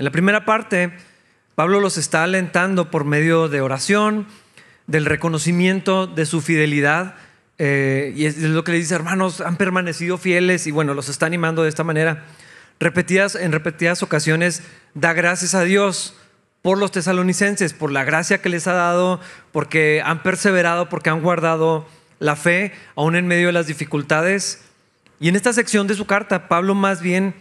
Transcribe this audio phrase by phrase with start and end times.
[0.00, 0.92] En la primera parte,
[1.54, 4.26] Pablo los está alentando por medio de oración,
[4.86, 7.16] del reconocimiento de su fidelidad.
[7.58, 11.26] eh, y es lo que le dice, hermanos, han permanecido fieles y bueno, los está
[11.26, 12.24] animando de esta manera.
[12.78, 14.62] Repetidas, en repetidas ocasiones,
[14.94, 16.16] da gracias a Dios
[16.62, 19.20] por los tesalonicenses, por la gracia que les ha dado,
[19.52, 21.86] porque han perseverado, porque han guardado
[22.20, 24.62] la fe, aún en medio de las dificultades.
[25.20, 27.34] Y en esta sección de su carta, Pablo más bien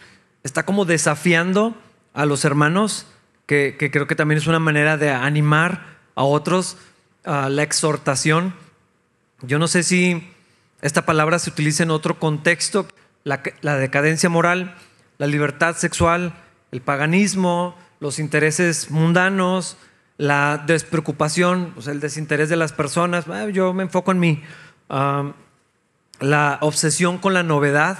[0.44, 1.74] está como desafiando
[2.20, 3.06] a los hermanos,
[3.46, 6.76] que, creo que también es una manera de animar a otros,
[7.24, 8.54] a la exhortación.
[9.42, 10.30] Yo no sé si
[10.82, 12.86] esta palabra se utiliza en otro contexto,
[13.24, 13.38] la,
[13.78, 14.76] decadencia moral,
[15.18, 16.34] la libertad sexual,
[16.74, 19.78] el paganismo, los intereses mundanos,
[20.18, 23.30] la despreocupación, o el desinterés de las personas.
[23.30, 24.44] Ah, yo me enfoco en mí.
[24.90, 25.32] Ah,
[26.20, 27.98] la obsesión con la novedad,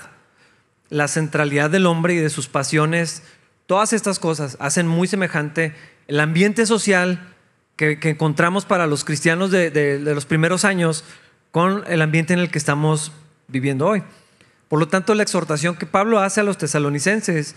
[0.90, 3.24] la centralidad del hombre y de sus pasiones,
[3.70, 5.76] todas estas cosas hacen muy semejante
[6.08, 7.36] el ambiente social
[7.76, 11.04] que, encontramos para los cristianos de los primeros años
[11.52, 13.12] con el ambiente en el que estamos
[13.48, 14.02] viviendo hoy.
[14.70, 17.54] Por lo tanto, la exhortación que Pablo hace a los tesalonicenses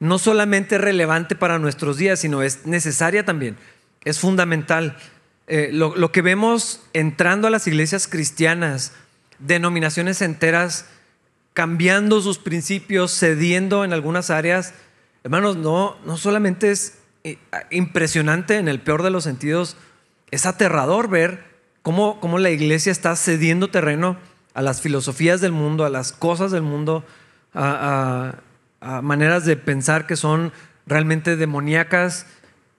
[0.00, 3.56] no solamente es relevante para nuestros días, sino es necesaria también,
[4.04, 4.98] es fundamental.
[5.46, 8.92] Eh, lo, lo que vemos entrando a las iglesias cristianas,
[9.38, 10.84] denominaciones enteras,
[11.54, 14.74] cambiando sus principios, cediendo en algunas áreas,
[15.24, 17.38] hermanos, no, no solamente es eh,
[17.70, 19.76] impresionante en el peor de los sentidos,
[20.30, 21.44] es aterrador ver
[21.82, 24.18] cómo, cómo la iglesia está cediendo terreno
[24.52, 27.04] a las filosofías del mundo, a las cosas del mundo,
[27.54, 28.36] a,
[29.02, 30.52] maneras de pensar que son
[30.86, 32.26] realmente demoníacas,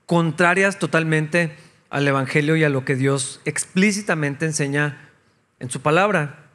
[0.05, 1.55] contrarias totalmente
[1.89, 5.09] al Evangelio y a lo que Dios explícitamente enseña
[5.59, 6.45] en su palabra.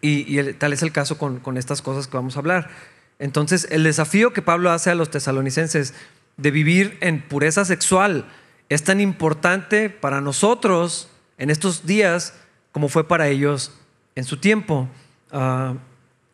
[0.00, 2.70] Y, y tal es el caso con, con estas cosas que vamos a hablar.
[3.18, 5.94] Entonces, el desafío que Pablo hace a los tesalonicenses
[6.36, 8.26] de vivir en pureza sexual
[8.68, 12.34] es tan importante para nosotros en estos días
[12.72, 13.72] como fue para ellos
[14.14, 14.88] en su tiempo.
[15.32, 15.74] Ah,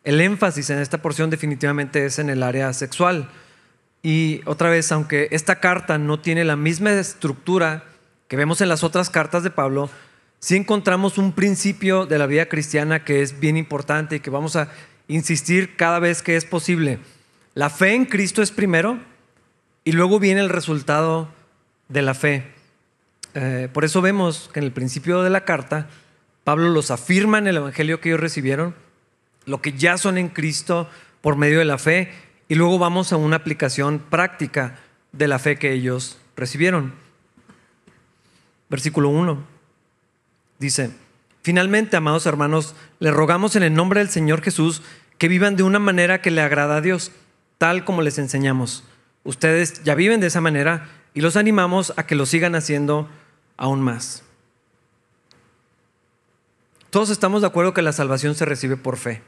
[0.03, 3.29] el énfasis en esta porción definitivamente es en el área sexual.
[4.03, 7.83] Y otra vez, aunque esta carta no tiene la misma estructura
[8.27, 9.89] que vemos en las otras cartas de Pablo,
[10.39, 14.55] sí encontramos un principio de la vida cristiana que es bien importante y que vamos
[14.55, 14.69] a
[15.07, 16.99] insistir cada vez que es posible.
[17.53, 18.99] La fe en Cristo es primero
[19.83, 21.29] y luego viene el resultado
[21.89, 22.51] de la fe.
[23.33, 25.87] Eh, por eso vemos que en el principio de la carta,
[26.43, 28.75] Pablo los afirma en el Evangelio que ellos recibieron,
[29.45, 30.89] lo que ya son en Cristo
[31.21, 32.11] por medio de la fe,
[32.47, 34.79] y luego vamos a una aplicación práctica
[35.11, 36.93] de la fe que ellos recibieron.
[38.69, 39.55] Versículo 1
[40.59, 40.91] dice,
[41.41, 44.81] finalmente, amados hermanos, les rogamos en el nombre del Señor Jesús
[45.17, 47.11] que vivan de una manera que le agrada a Dios,
[47.57, 48.83] tal como les enseñamos.
[49.23, 53.09] Ustedes ya viven de esa manera y los animamos a que lo sigan haciendo
[53.57, 54.23] aún más.
[56.89, 59.21] Todos estamos de acuerdo que la salvación se recibe por fe.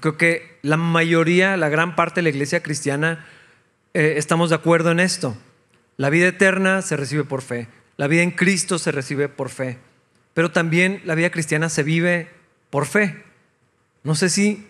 [0.00, 3.26] Creo que la mayoría, la gran parte de la iglesia cristiana,
[3.94, 5.36] eh, estamos de acuerdo en esto.
[5.96, 7.68] La vida eterna se recibe por fe.
[7.96, 9.78] La vida en Cristo se recibe por fe.
[10.34, 12.28] Pero también la vida cristiana se vive
[12.70, 13.24] por fe.
[14.04, 14.66] No sé si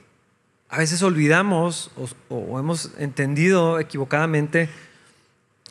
[0.69, 1.91] a veces olvidamos
[2.29, 4.69] o, hemos entendido equivocadamente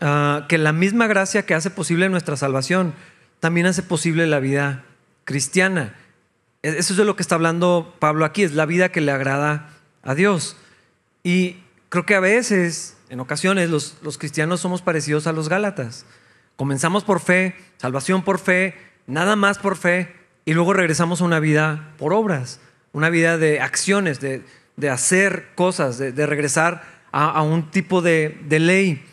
[0.02, 2.94] ah, que la misma gracia que hace posible nuestra salvación
[3.40, 4.84] también hace posible la vida
[5.26, 5.96] cristiana.
[6.64, 9.12] E- Eso es de lo que está hablando Pablo aquí, es la vida que le
[9.12, 9.70] agrada
[10.04, 10.56] a Dios.
[11.24, 11.58] Y
[11.90, 16.06] creo que a veces, en ocasiones, los cristianos somos parecidos a los Gálatas.
[16.56, 18.74] Comenzamos por fe, salvación por fe,
[19.06, 20.16] nada más por fe,
[20.48, 22.62] y luego regresamos a una vida por obras,
[22.94, 24.44] una vida de acciones, de,
[24.78, 29.04] de hacer cosas, de, de regresar a, a un tipo de, de ley.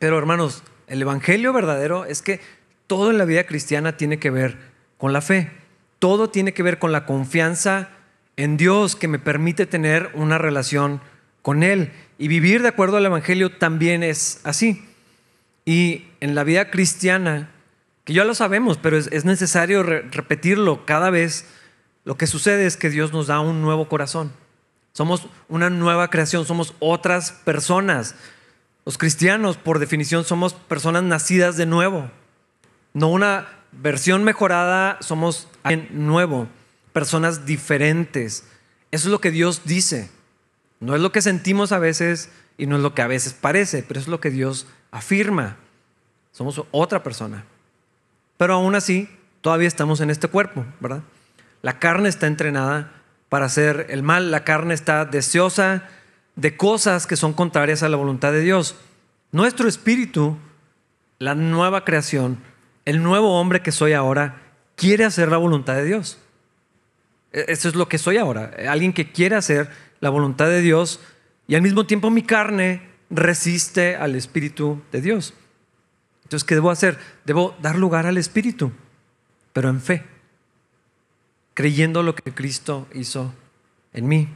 [0.00, 2.40] Pero hermanos, el Evangelio verdadero es que
[2.88, 4.58] todo en la vida cristiana tiene que ver
[4.98, 5.52] con la fe.
[6.00, 7.90] Todo tiene que ver con la confianza
[8.36, 11.00] en Dios que me permite tener una relación
[11.42, 11.92] con Él.
[12.18, 14.84] Y vivir de acuerdo al Evangelio también es así.
[15.64, 17.50] Y en la vida cristiana,
[18.06, 21.44] que ya lo sabemos, pero es, es necesario re- repetirlo cada vez,
[22.04, 24.32] lo que sucede es que Dios nos da un nuevo corazón.
[24.92, 28.14] Somos una nueva creación, somos otras personas.
[28.84, 32.08] Los cristianos, por definición, somos personas nacidas de nuevo.
[32.94, 36.46] No una versión mejorada, somos alguien nuevo,
[36.92, 38.44] personas diferentes.
[38.92, 40.10] Eso es lo que Dios dice.
[40.78, 43.82] No es lo que sentimos a veces y no es lo que a veces parece,
[43.82, 45.56] pero es lo que Dios afirma.
[46.30, 47.44] Somos otra persona.
[48.36, 49.08] Pero aún así,
[49.40, 51.02] todavía estamos en este cuerpo, ¿verdad?
[51.62, 52.92] La carne está entrenada
[53.28, 55.88] para hacer el mal, la carne está deseosa
[56.36, 58.76] de cosas que son contrarias a la voluntad de Dios.
[59.32, 60.38] nuestro espíritu,
[61.18, 62.38] la nueva creación,
[62.84, 64.40] el nuevo hombre que soy ahora,
[64.76, 66.18] quiere hacer la voluntad de Dios.
[67.32, 69.68] E, eso es lo que soy ahora, alguien que quiere hacer
[70.00, 71.00] la voluntad de Dios
[71.48, 75.34] y al mismo tiempo mi carne resiste al Espíritu de Dios.
[76.26, 76.98] Entonces, ¿qué debo hacer?
[77.24, 78.72] Debo dar lugar al Espíritu,
[79.52, 80.02] pero en fe,
[81.54, 83.32] creyendo lo que Cristo hizo
[83.92, 84.28] en mí.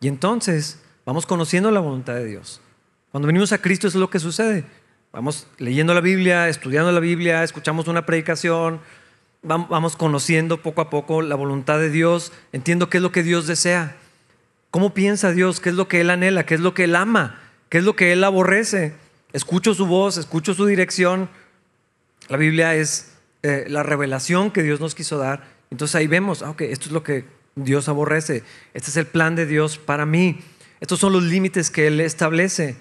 [0.00, 2.62] Y entonces vamos conociendo la voluntad de Dios.
[3.10, 4.64] Cuando venimos a Cristo es lo que sucede.
[5.12, 8.80] Vamos leyendo la Biblia, estudiando la Biblia, escuchamos una predicación,
[9.42, 13.46] vamos conociendo poco a poco la voluntad de Dios, entiendo qué es lo que Dios
[13.46, 13.96] desea,
[14.70, 17.38] cómo piensa Dios, qué es lo que Él anhela, qué es lo que Él ama,
[17.68, 18.94] qué es lo que Él aborrece.
[19.32, 21.28] Escucho su voz, escucho su dirección.
[22.28, 23.12] La Biblia es
[23.42, 25.44] eh, la revelación que Dios nos quiso dar.
[25.70, 27.24] Entonces ahí vemos, ah, ok, esto es lo que
[27.54, 28.44] Dios aborrece,
[28.74, 30.40] este es el plan de Dios para mí,
[30.80, 32.76] estos son los límites que Él establece.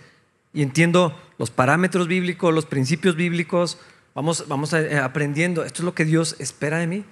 [0.53, 3.79] Y entiendo los parámetros bíblicos, los principios bíblicos,
[4.13, 7.05] vamos, vamos eh, aprendiendo, esto es lo que Dios espera de mí.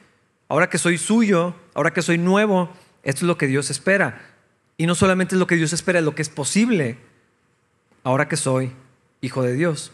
[0.50, 2.69] Ahora que soy suyo, ahora que soy nuevo,
[3.03, 4.21] esto es lo que Dios espera.
[4.77, 6.97] Y no solamente es lo que Dios espera, es lo que es posible
[8.03, 8.74] ahora que soy
[9.21, 9.92] hijo de Dios.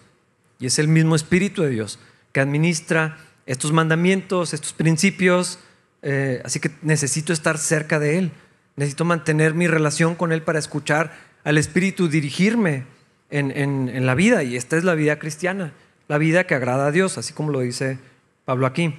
[0.59, 1.99] Y es el mismo Espíritu de Dios
[2.31, 5.59] que administra estos mandamientos, estos principios.
[6.01, 8.31] Eh, así que necesito estar cerca de Él.
[8.75, 11.13] Necesito mantener mi relación con Él para escuchar
[11.43, 12.85] al Espíritu dirigirme
[13.29, 14.43] en, la vida.
[14.43, 15.73] Y esta es la vida cristiana,
[16.07, 17.99] la vida que agrada a Dios, así como lo dice
[18.45, 18.95] Pablo aquí.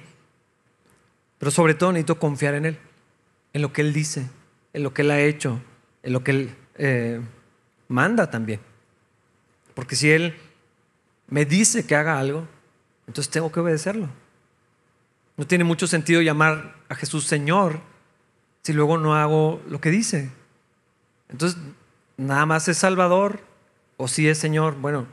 [1.37, 2.77] Pero sobre todo necesito confiar en Él,
[3.53, 4.27] en lo que Él dice,
[4.73, 5.61] en lo que Él ha hecho,
[6.03, 7.21] en lo que Él eh,
[7.87, 8.59] manda también.
[9.77, 10.35] Porque si Él
[11.27, 12.47] me dice que haga algo,
[13.05, 14.09] entonces tengo que obedecerlo.
[15.37, 17.79] No tiene mucho sentido llamar a Jesús Señor
[18.63, 20.31] si luego no hago lo que dice.
[21.29, 21.59] Entonces,
[22.17, 23.39] nada más es Salvador
[23.97, 24.77] o si es Señor.
[24.77, 25.05] Bueno,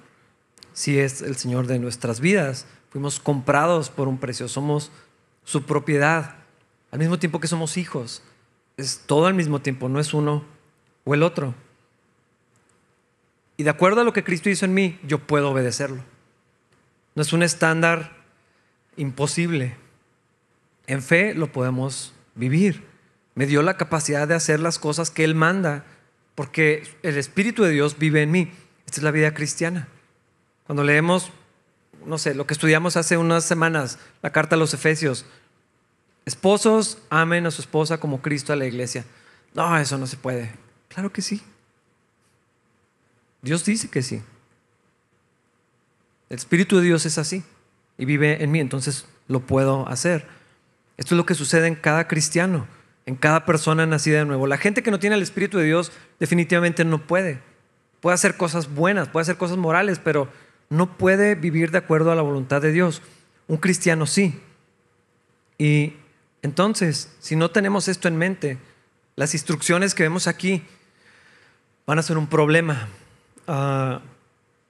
[0.73, 2.65] si es el Señor de nuestras vidas.
[2.89, 4.91] Fuimos comprados por un precio, somos
[5.45, 6.37] su propiedad,
[6.91, 8.23] al mismo tiempo que somos hijos.
[8.79, 10.43] Es todo al mismo tiempo, no es uno
[11.05, 11.55] o el otro.
[13.57, 16.03] Y de acuerdo a lo que Cristo hizo en mí, yo puedo obedecerlo.
[17.15, 18.17] No es un estándar
[18.97, 19.77] imposible.
[20.87, 22.85] En fe lo podemos vivir.
[23.35, 25.85] Me dio la capacidad de hacer las cosas que Él manda,
[26.35, 28.53] porque el Espíritu de Dios vive en mí.
[28.87, 29.89] Esta es la vida cristiana.
[30.67, 31.31] Cuando leemos,
[32.07, 35.27] no sé, lo que estudiamos hace unas semanas, la carta a los Efesios,
[36.25, 39.05] esposos amen a su esposa como Cristo a la iglesia.
[39.55, 40.53] No, eso no se puede.
[40.89, 41.43] Claro que sí.
[43.45, 44.23] Dios dice que sí.
[46.31, 47.45] El Espíritu de Dios es así
[47.99, 50.27] y vive en mí, entonces lo puedo hacer.
[50.97, 52.67] Esto es lo que sucede en cada cristiano,
[53.05, 54.47] en cada persona nacida de nuevo.
[54.47, 57.39] La gente que no tiene el Espíritu de Dios definitivamente no puede.
[58.01, 60.29] Puede hacer cosas buenas, puede hacer cosas morales, pero
[60.71, 63.03] no puede vivir de acuerdo a la voluntad de Dios.
[63.47, 64.41] Un cristiano sí.
[65.59, 65.97] Y
[66.41, 68.57] entonces, si no tenemos esto en mente,
[69.17, 70.63] las instrucciones que vemos aquí
[71.87, 72.89] van a ser un problema.
[73.47, 74.01] Ah,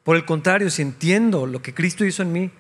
[0.03, 2.51] por el contrario, si entiendo lo que Cristo hizo en mí,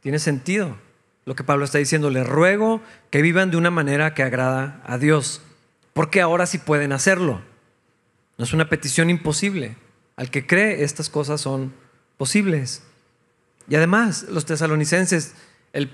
[0.00, 0.76] tiene sentido
[1.24, 2.10] lo que Pablo está diciendo.
[2.10, 5.42] Le ruego que vivan de una manera que agrada a Dios,
[5.92, 7.42] porque ahora sí pueden hacerlo.
[8.38, 9.76] No es una petición imposible.
[10.16, 11.74] Al que cree, estas cosas son
[12.16, 12.82] posibles.
[13.68, 15.34] Y además, los tesalonicenses,
[15.74, 15.92] el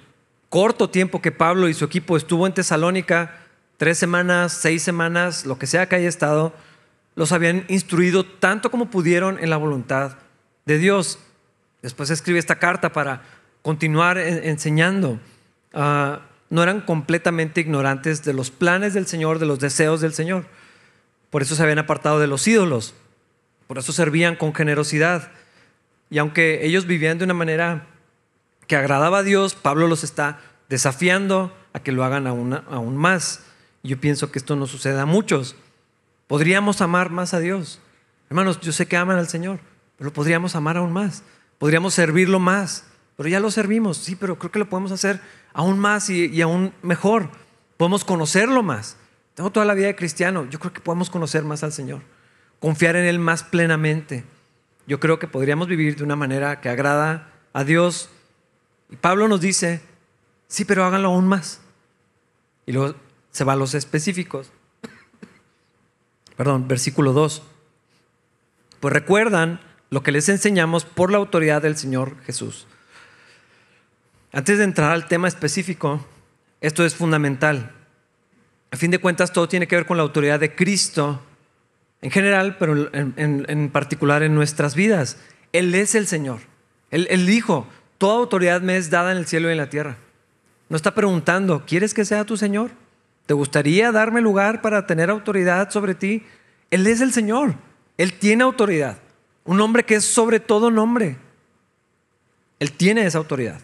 [0.48, 3.40] corto tiempo que Pablo y su equipo estuvo en Tesalónica,
[3.76, 6.54] tres semanas, seis semanas, lo que sea que haya estado,
[7.14, 10.18] los habían instruido tanto como pudieron en la voluntad
[10.64, 11.18] de Dios.
[11.82, 13.22] Después escribe esta carta para
[13.62, 15.20] continuar enseñando.
[15.72, 20.46] Ah, no eran completamente ignorantes de los planes del Señor, de los deseos del Señor.
[21.30, 22.94] Por eso se habían apartado de los ídolos.
[23.66, 25.32] Por eso servían con generosidad.
[26.10, 27.86] Y aunque ellos vivían de una manera
[28.66, 33.44] que agradaba a Dios, Pablo los está desafiando a que lo hagan aún, aún más.
[33.82, 35.56] Yo pienso que esto no sucede a muchos.
[36.26, 37.80] Podríamos amar más a Dios.
[38.30, 39.60] Hermanos, yo sé que aman al Señor,
[39.98, 41.22] pero podríamos amar aún más.
[41.58, 42.86] Podríamos servirlo más.
[43.16, 45.20] Pero ya lo servimos, sí, pero creo que lo podemos hacer
[45.52, 47.30] aún más y, y aún mejor.
[47.76, 48.96] Podemos conocerlo más.
[49.34, 50.48] Tengo toda la vida de cristiano.
[50.50, 52.02] Yo creo que podemos conocer más al Señor.
[52.58, 54.24] Confiar en Él más plenamente.
[54.86, 58.10] Yo creo que podríamos vivir de una manera que agrada a Dios.
[58.90, 59.80] Y Pablo nos dice,
[60.48, 61.60] sí, pero háganlo aún más.
[62.66, 62.96] Y luego
[63.30, 64.50] se va a los específicos
[66.36, 67.42] perdón, versículo 2.
[68.80, 69.60] Pues recuerdan
[69.90, 72.66] lo que les enseñamos por la autoridad del Señor Jesús.
[74.32, 76.04] Antes de entrar al tema específico,
[76.60, 77.72] esto es fundamental.
[78.72, 81.22] A fin de cuentas, todo tiene que ver con la autoridad de Cristo
[82.02, 85.18] en general, pero en, particular en nuestras vidas.
[85.52, 86.40] Él es el Señor.
[86.90, 89.96] Él, él dijo, toda autoridad me es dada en el cielo y en la tierra.
[90.68, 92.72] No está preguntando, ¿quieres que sea tu Señor?
[93.26, 96.24] ¿Te gustaría darme lugar para tener autoridad sobre ti?
[96.70, 97.54] Él es el Señor.
[97.96, 98.98] Él tiene autoridad.
[99.44, 101.16] Un hombre que es sobre todo nombre.
[102.58, 103.60] Él tiene esa autoridad.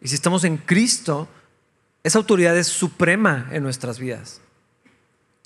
[0.00, 1.28] Y si estamos en Cristo,
[2.02, 4.40] esa autoridad es suprema en nuestras vidas.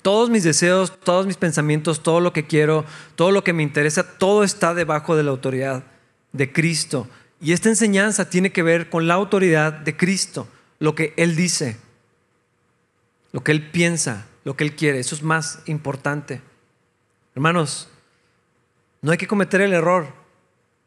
[0.01, 4.03] Todos mis deseos, todos mis pensamientos, todo lo que quiero, todo lo que me interesa,
[4.17, 5.83] todo está debajo de la autoridad
[6.31, 7.07] de Cristo.
[7.41, 10.47] Y esta enseñanza tiene que ver con la autoridad de Cristo,
[10.79, 11.77] lo que Él dice,
[13.35, 14.97] lo que Él piensa, lo que Él quiere.
[14.97, 16.41] Eso es más importante.
[17.35, 17.89] Hermanos,
[19.01, 20.07] no hay que cometer el error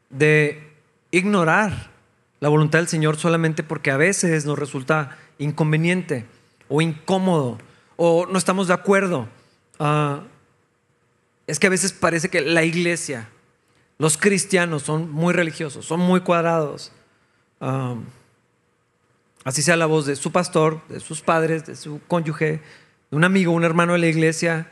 [0.09, 0.73] de
[1.11, 1.91] ignorar
[2.39, 6.25] la voluntad del Señor solamente porque a veces nos resulta inconveniente
[6.69, 7.59] o incómodo
[7.97, 9.29] o no estamos de acuerdo.
[9.77, 10.23] Ah,
[11.45, 13.29] es que a veces parece que la iglesia,
[13.99, 16.93] los cristianos son muy religiosos, son muy cuadrados.
[17.61, 17.93] Ah,
[19.43, 22.61] así sea la voz de su pastor, de sus padres, de su cónyuge,
[23.11, 24.69] de un amigo, un hermano de la iglesia,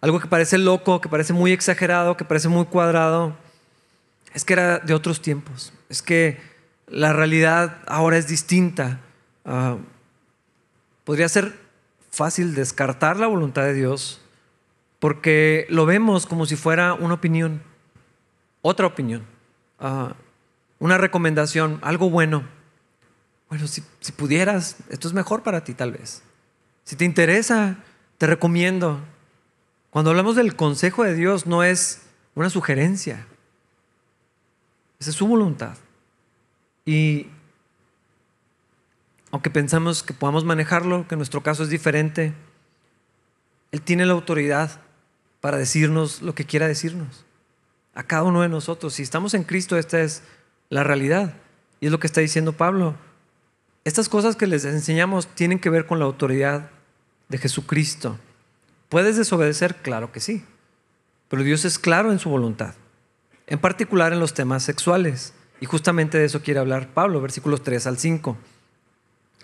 [0.00, 3.36] algo que parece loco, que parece muy exagerado, que parece muy cuadrado.
[4.34, 5.72] Es que era de otros tiempos.
[5.88, 6.40] Es que
[6.86, 9.00] la realidad ahora es distinta.
[9.44, 9.76] Ah,
[11.04, 11.54] podría ser
[12.10, 14.20] fácil descartar la voluntad de Dios
[14.98, 17.62] porque lo vemos como si fuera una opinión,
[18.62, 19.22] otra opinión,
[19.78, 20.14] ah,
[20.78, 22.57] una recomendación, algo bueno.
[23.48, 26.22] Bueno, si, si pudieras, esto es mejor para ti tal vez.
[26.84, 27.76] Si te interesa,
[28.18, 29.00] te recomiendo.
[29.90, 32.02] Cuando hablamos del consejo de Dios no es
[32.34, 33.26] una sugerencia,
[35.00, 35.76] esa es su voluntad.
[36.84, 37.26] Y
[39.30, 42.32] aunque pensamos que podamos manejarlo, que nuestro caso es diferente,
[43.72, 44.80] Él tiene la autoridad
[45.40, 47.24] para decirnos lo que quiera decirnos.
[47.94, 48.94] A cada uno de nosotros.
[48.94, 50.22] Si estamos en Cristo, esta es
[50.70, 51.34] la realidad.
[51.80, 52.96] Y es lo que está diciendo Pablo.
[53.84, 56.70] Estas cosas que les enseñamos tienen que ver con la autoridad
[57.28, 58.18] de Jesucristo.
[58.88, 59.76] ¿Puedes desobedecer?
[59.76, 60.44] Claro que sí.
[61.28, 62.74] Pero Dios es claro en su voluntad.
[63.46, 65.34] En particular en los temas sexuales.
[65.60, 68.36] Y justamente de eso quiere hablar Pablo, versículos 3 al 5.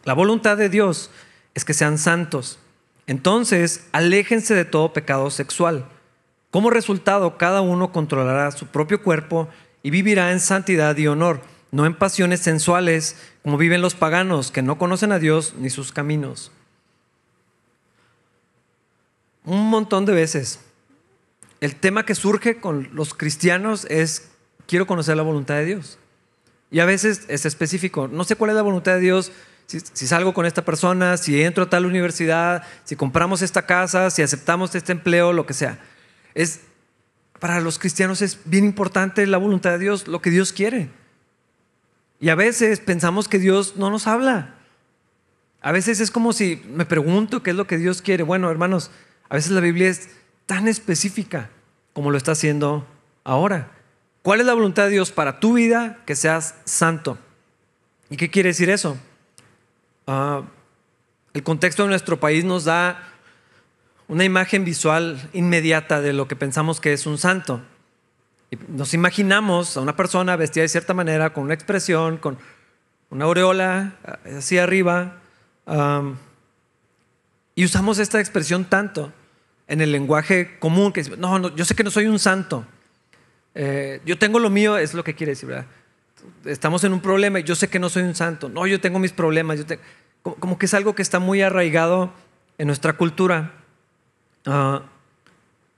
[0.05, 1.11] La voluntad de Dios
[1.55, 2.59] es que sean santos.
[3.07, 5.87] Entonces, aléjense de todo pecado sexual.
[6.50, 9.49] Como resultado, cada uno controlará su propio cuerpo
[9.83, 11.41] y vivirá en santidad y honor,
[11.75, 15.90] no en pasiones sensuales como viven los paganos que no conocen a Dios ni sus
[15.90, 16.52] caminos.
[19.45, 20.61] Un montón de veces
[21.61, 24.28] el tema que surge con los cristianos es
[24.69, 25.99] quiero conocer la voluntad de Dios.
[26.71, 28.07] Y a veces es específico.
[28.07, 29.33] No sé cuál es la voluntad de Dios.
[29.66, 34.23] Si, salgo con esta persona, si entro a tal universidad, si compramos esta casa, si
[34.23, 35.81] aceptamos este empleo, lo que sea.
[36.35, 36.61] Es,
[37.40, 40.90] para los cristianos es bien importante la voluntad de Dios, lo que Dios quiere.
[42.21, 44.54] Y a veces pensamos que Dios no nos habla.
[45.61, 48.23] A veces es como si me pregunto qué es lo que Dios quiere.
[48.23, 48.90] Bueno, hermanos,
[49.28, 50.11] a veces la Biblia es
[50.47, 51.50] tan específica
[51.92, 52.87] como lo está haciendo
[53.25, 53.71] ahora.
[54.23, 55.99] ¿Cuál es la voluntad de Dios para tu vida?
[56.06, 57.18] Que seas santo.
[58.11, 58.97] ¿Y qué quiere decir eso?
[60.06, 60.42] Ah,
[61.33, 63.11] el contexto de nuestro país nos da
[64.06, 67.62] una imagen visual inmediata de lo que pensamos que es un santo.
[68.69, 72.39] Nos imaginamos a una persona vestida de cierta manera, con una expresión, con
[73.11, 73.95] una aureola
[74.37, 75.19] así arriba,
[77.55, 79.13] y usamos esta expresión tanto
[79.67, 82.67] en el lenguaje común que no, no, yo sé que no soy un santo.
[83.55, 85.67] Eh, yo tengo lo mío, es lo que quiere decir, ¿verdad?
[86.45, 88.49] Estamos en un problema y yo sé que no soy un santo.
[88.49, 89.65] No, yo tengo mis problemas.
[90.23, 92.13] Como, que es algo que está muy arraigado
[92.59, 93.53] en nuestra cultura.
[94.47, 94.83] Ah,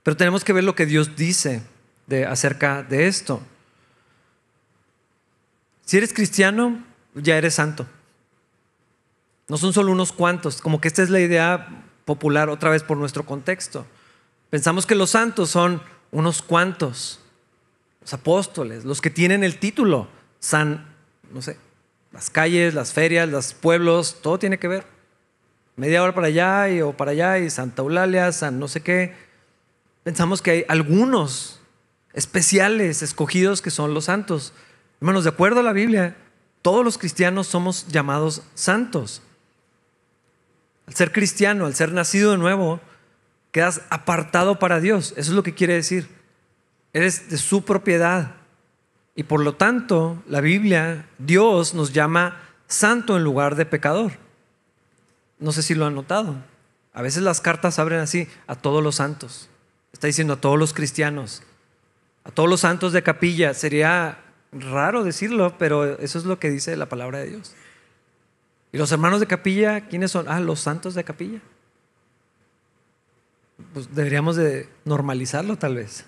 [0.03, 1.61] pero tenemos que ver lo que Dios dice
[2.07, 3.41] de, acerca de esto.
[5.85, 6.83] Si eres cristiano,
[7.13, 7.85] ya eres santo.
[9.47, 12.97] No son solo unos cuantos, como que esta es la idea popular otra vez por
[12.97, 13.85] nuestro contexto.
[14.49, 17.19] Pensamos que los santos son unos cuantos
[18.01, 20.07] los apóstoles, los que tienen el título,
[20.39, 20.95] San,
[21.33, 21.57] no sé,
[22.13, 24.85] las calles, las ferias, los pueblos, todo tiene que ver.
[25.75, 29.13] Media hora para allá y, o para allá y Santa Eulalia, San no sé qué.
[30.03, 31.56] Pensamos que hay algunos
[32.17, 34.51] especiales, escogidos, que son los santos.
[34.99, 36.17] Hermanos, de acuerdo a la Biblia,
[36.63, 39.21] todos los cristianos somos llamados santos.
[40.87, 42.81] Al ser cristiano, al ser nacido de nuevo,
[43.51, 45.11] quedas apartado para Dios.
[45.11, 46.09] Eso es lo que quiere decir.
[46.91, 48.31] Eres de su propiedad.
[49.13, 54.13] Y por lo tanto, la Biblia, Dios nos llama santo en lugar de pecador.
[55.37, 56.35] No sé si lo han notado.
[56.93, 59.49] A veces las cartas abren así a todos los santos.
[59.93, 61.43] Está diciendo a todos los cristianos,
[62.27, 63.53] a todos los santos de capilla.
[63.53, 64.19] Sería
[64.51, 67.53] raro decirlo, pero eso es lo que dice la palabra de Dios.
[68.71, 70.27] ¿Y los hermanos de capilla, quiénes son?
[70.27, 71.39] Ah, los santos de capilla.
[73.73, 76.05] Pues deberíamos de normalizarlo tal vez.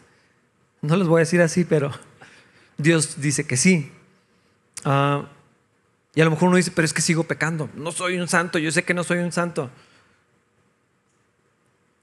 [0.81, 1.91] No les voy a decir así, pero
[2.77, 3.91] Dios dice que sí.
[4.83, 5.25] Ah,
[6.15, 7.69] y a lo mejor uno dice, pero es que sigo pecando.
[7.75, 9.69] No soy un santo, yo sé que no soy un santo.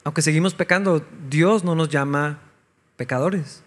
[0.05, 2.39] Aunque seguimos pecando, Dios no nos llama
[2.97, 3.63] pecadores.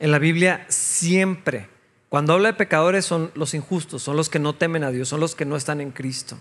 [0.00, 1.68] En la Biblia siempre,
[2.08, 5.20] cuando habla de pecadores son los injustos, son los que no temen a Dios, son
[5.20, 6.38] los que no están en Cristo.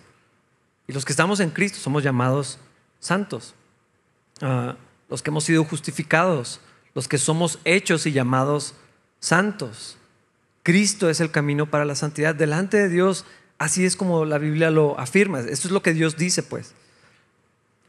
[0.88, 2.60] Y los que estamos en Cristo somos llamados
[3.00, 3.56] santos.
[4.42, 4.76] Ah,
[5.10, 6.60] los que hemos sido justificados,
[6.96, 8.74] los que somos hechos y llamados
[9.20, 9.98] santos.
[10.64, 12.36] Cristo es el camino para la santidad.
[12.36, 13.26] Delante de Dios,
[13.58, 15.40] así es como la Biblia lo afirma.
[15.40, 16.74] Esto es lo que Dios dice, pues.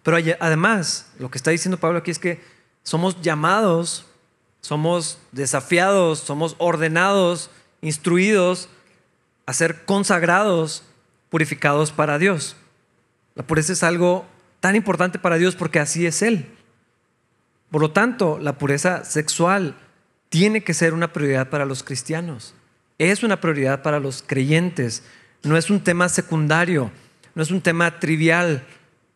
[0.03, 2.43] Pero además, lo que está diciendo Pablo aquí es que
[2.83, 4.07] somos llamados,
[4.65, 7.51] somos desafiados, somos ordenados,
[7.83, 8.71] instruidos
[9.45, 10.85] a ser consagrados,
[11.29, 12.57] purificados para Dios.
[13.35, 14.25] La pureza es algo
[14.61, 16.47] tan importante para Dios porque así es Él.
[17.71, 19.77] Por lo tanto, la pureza sexual
[20.31, 22.55] tiene que ser una prioridad para los cristianos
[22.99, 25.03] es una prioridad para los creyentes.
[25.43, 26.91] No es un tema secundario,
[27.35, 28.65] no es un tema trivial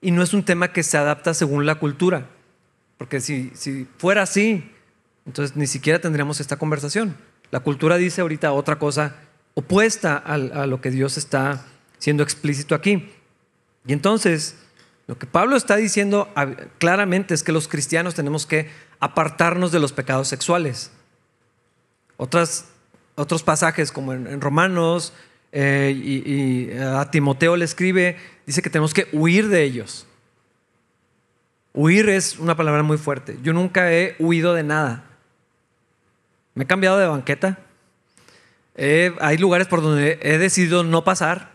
[0.01, 2.29] y no es un tema que se adapta según la cultura.
[2.97, 3.53] Porque si,
[3.99, 4.71] fuera así,
[5.29, 7.15] entonces ni siquiera tendríamos esta conversación.
[7.51, 9.17] La cultura dice ahorita otra cosa
[9.53, 11.67] opuesta a, lo que Dios está
[11.99, 13.11] siendo explícito aquí.
[13.87, 14.57] Y entonces,
[15.07, 16.33] lo que Pablo está diciendo
[16.79, 18.71] claramente es que los cristianos tenemos que
[19.01, 20.93] apartarnos de los pecados sexuales.
[22.17, 22.65] Otros
[23.45, 25.13] pasajes como en, Romanos
[25.53, 28.17] eh, y, a Timoteo le escribe,
[28.47, 30.07] dice que tenemos que huir de ellos.
[31.75, 33.37] Huir es una palabra muy fuerte.
[33.43, 35.08] Yo nunca he huido de nada.
[36.59, 37.57] Me he cambiado de banqueta.
[38.77, 41.53] hay lugares por donde he decidido no pasar,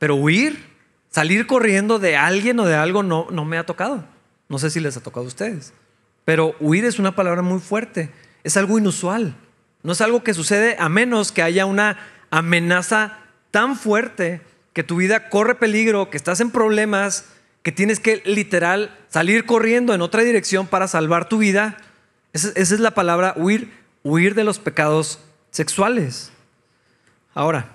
[0.00, 0.74] pero huir,
[1.08, 4.04] salir corriendo de alguien o de algo no, no me ha tocado.
[4.48, 5.72] No sé si les ha tocado a ustedes.
[6.24, 8.10] Pero huir es una palabra muy fuerte.
[8.42, 9.36] Es algo inusual.
[9.84, 11.96] No es algo que sucede a menos que haya una
[12.30, 13.20] amenaza
[13.52, 14.40] tan fuerte
[14.72, 17.26] que tu vida corre peligro, que estás en problemas,
[17.62, 21.76] que tienes que literal salir corriendo en otra dirección para salvar tu vida.
[22.32, 23.78] Esa, es la palabra huir,
[24.08, 25.18] huir de los pecados
[25.50, 26.30] sexuales.
[27.34, 27.70] Ahora,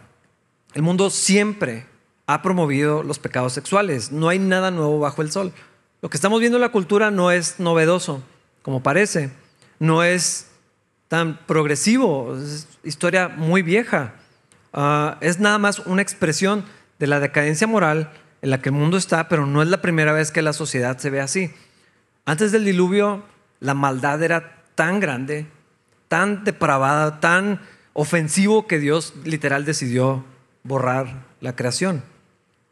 [0.73, 1.85] el mundo siempre
[2.25, 4.11] ha promovido los pecados sexuales.
[4.11, 5.53] No hay nada nuevo bajo el sol.
[6.01, 8.23] Lo que estamos viendo en la cultura no es novedoso,
[8.61, 9.31] como parece.
[9.79, 10.47] No es
[11.07, 14.15] tan progresivo, es historia muy vieja.
[14.73, 16.65] Ah, es nada más una expresión
[16.99, 20.11] de la decadencia moral en la que el mundo está, pero no es la primera
[20.11, 21.53] vez que la sociedad se ve así.
[22.25, 23.23] Antes del diluvio,
[23.59, 25.45] la maldad era tan grande,
[26.13, 27.59] tan depravada, tan
[27.93, 30.23] ofensivo que Dios literal decidió
[30.61, 32.03] borrar la creación.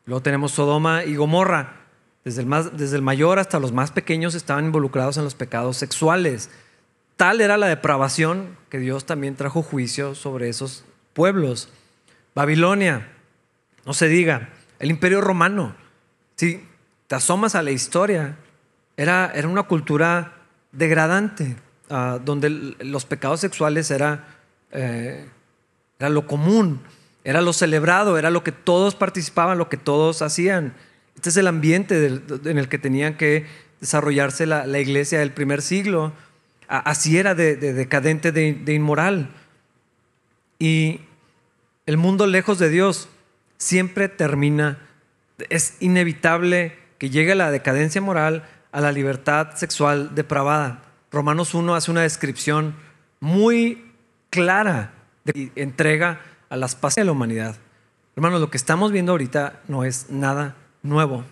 [0.06, 1.77] Luego tenemos Sodoma y Gomorra.
[2.23, 5.75] Desde el, más, desde el mayor hasta los más pequeños estaban involucrados en los pecados
[5.77, 6.51] sexuales.
[7.15, 11.69] Tal era la depravación que Dios también trajo juicio sobre esos pueblos.
[12.36, 13.12] Babilonia,
[13.88, 15.73] no se diga, el imperio romano.
[16.36, 16.63] Si
[17.08, 18.38] te asomas a la historia,
[18.97, 21.56] era, era una cultura degradante,
[21.91, 24.25] ah, donde los pecados sexuales era,
[24.71, 25.27] eh,
[25.99, 26.82] era lo común,
[27.23, 30.73] era lo celebrado, era lo que todos participaban, lo que todos hacían.
[31.15, 33.45] Este es el ambiente en el que tenían que
[33.80, 36.13] desarrollarse la, iglesia del primer siglo
[36.71, 39.30] así era de, decadente, de, inmoral.
[40.58, 41.01] Y
[41.86, 43.10] el mundo lejos de Dios
[43.58, 44.80] siempre termina,
[45.49, 50.82] es inevitable que llegue la decadencia moral, a la libertad sexual depravada.
[51.12, 52.76] Romanos 1 hace una descripción
[53.19, 53.91] muy
[54.30, 54.93] clara
[55.26, 57.58] de entrega a las paces de la humanidad.
[58.15, 61.24] Hermanos, lo que estamos viendo ahorita no es nada nuevo.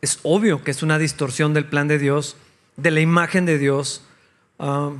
[0.00, 2.36] Es obvio que es una distorsión del plan de Dios
[2.76, 4.02] de la imagen de Dios,
[4.58, 4.92] ah,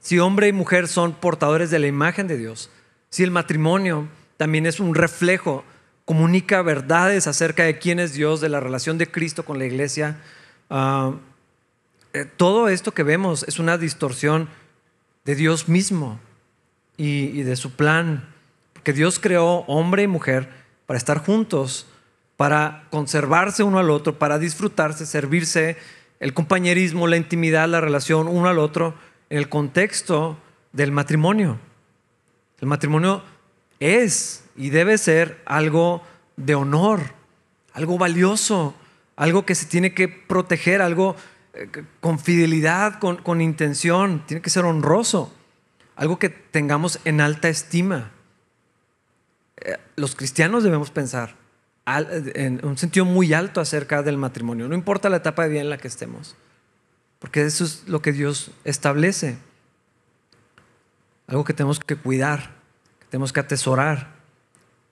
[0.00, 2.70] si hombre y mujer son portadores de la imagen de Dios,
[3.08, 5.64] si el matrimonio también es un reflejo,
[6.04, 10.18] comunica verdades acerca de quién es Dios, de la relación de Cristo con la iglesia,
[10.70, 11.12] ah,
[12.36, 14.48] todo esto que vemos es una distorsión
[15.24, 16.20] de Dios mismo
[16.96, 18.28] y, de su plan,
[18.72, 20.48] porque Dios creó hombre y mujer
[20.86, 21.86] para estar juntos,
[22.36, 25.76] para conservarse uno al otro, para disfrutarse, servirse,
[26.20, 28.94] el compañerismo, la intimidad, la relación uno al otro
[29.30, 30.38] en el contexto
[30.72, 31.58] del matrimonio.
[32.60, 33.22] El matrimonio
[33.80, 36.02] es y debe ser algo
[36.36, 37.00] de honor,
[37.72, 38.74] algo valioso,
[39.16, 41.18] algo que se tiene que proteger, algo eh,
[42.00, 45.32] con fidelidad, con, con intención, tiene que ser honroso,
[45.96, 48.10] algo que tengamos en alta estima.
[49.58, 51.36] Eh, los cristianos debemos pensar
[51.86, 55.70] en un sentido muy alto acerca del matrimonio, no importa la etapa de vida en
[55.70, 56.34] la que estemos,
[57.18, 59.36] porque eso es lo que Dios establece,
[61.26, 62.54] algo que tenemos que cuidar,
[63.10, 64.14] tenemos que atesorar.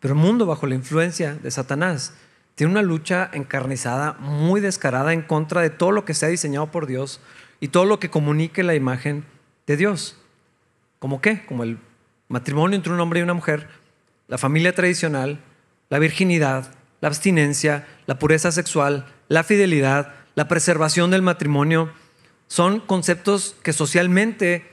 [0.00, 2.14] Pero el mundo bajo la influencia de Satanás
[2.54, 6.86] tiene una lucha encarnizada, muy descarada en contra de todo lo que sea diseñado por
[6.86, 7.20] Dios
[7.60, 9.24] y todo lo que comunique la imagen
[9.66, 10.16] de Dios.
[10.98, 11.44] ¿Cómo qué?
[11.46, 11.78] Como el
[12.28, 13.68] matrimonio entre un hombre y una mujer,
[14.28, 15.40] la familia tradicional,
[15.88, 21.92] la virginidad, la abstinencia, la pureza sexual, la fidelidad, la preservación del matrimonio,
[22.46, 24.70] son conceptos que socialmente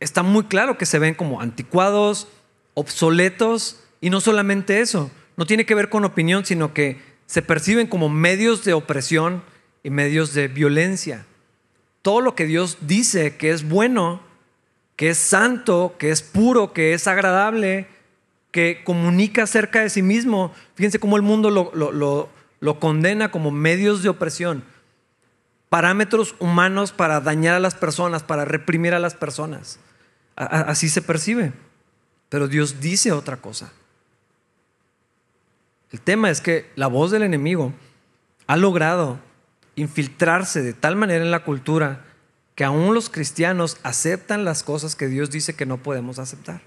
[0.00, 2.28] está muy claro que se ven como anticuados,
[2.74, 7.86] obsoletos, y no solamente eso, no tiene que ver con opinión, sino que se perciben
[7.86, 9.42] como medios de opresión
[9.82, 11.26] y medios de violencia.
[12.02, 14.20] Todo lo que Dios dice que es bueno,
[14.96, 17.86] que es santo, que es puro, que es agradable,
[18.50, 20.52] que comunica acerca de sí mismo.
[20.74, 24.64] Fíjense cómo el mundo lo, condena como medios de opresión,
[25.68, 29.78] parámetros humanos para dañar a las personas, para reprimir a las personas.
[30.36, 31.52] así se percibe.
[32.28, 33.72] Pero Dios dice otra cosa.
[35.96, 37.72] El tema es que la voz del enemigo
[38.46, 39.18] ha logrado
[39.76, 42.04] infiltrarse de tal manera en la cultura
[42.54, 46.60] que aún los cristianos aceptan las cosas que Dios dice que no podemos aceptar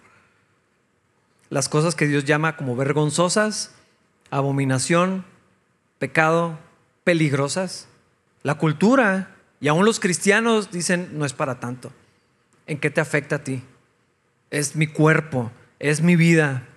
[1.51, 3.75] las cosas que Dios llama como vergonzosas,
[4.29, 5.25] abominación,
[5.97, 6.59] pecado,
[7.03, 7.87] peligrosas.
[8.43, 11.91] La cultura y aún los cristianos dicen, no es para tanto.
[12.67, 13.63] ¿En qué te afecta a ti?
[14.51, 16.67] Es mi cuerpo, es mi vida.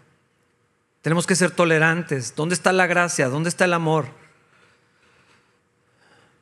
[1.03, 2.35] Tenemos que ser tolerantes.
[2.35, 3.29] ¿Dónde está la gracia?
[3.29, 4.07] ¿Dónde está el amor?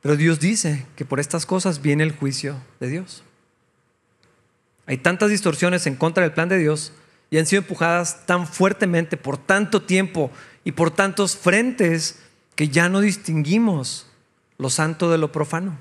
[0.02, 3.22] Pero Dios dice que por estas cosas viene el juicio de Dios.
[4.86, 6.92] Hay tantas distorsiones en contra del plan de Dios
[7.30, 10.30] y han sido empujadas tan fuertemente por tanto tiempo
[10.64, 12.18] y por tantos frentes
[12.54, 14.06] que ya no distinguimos
[14.58, 15.78] lo santo de lo profano.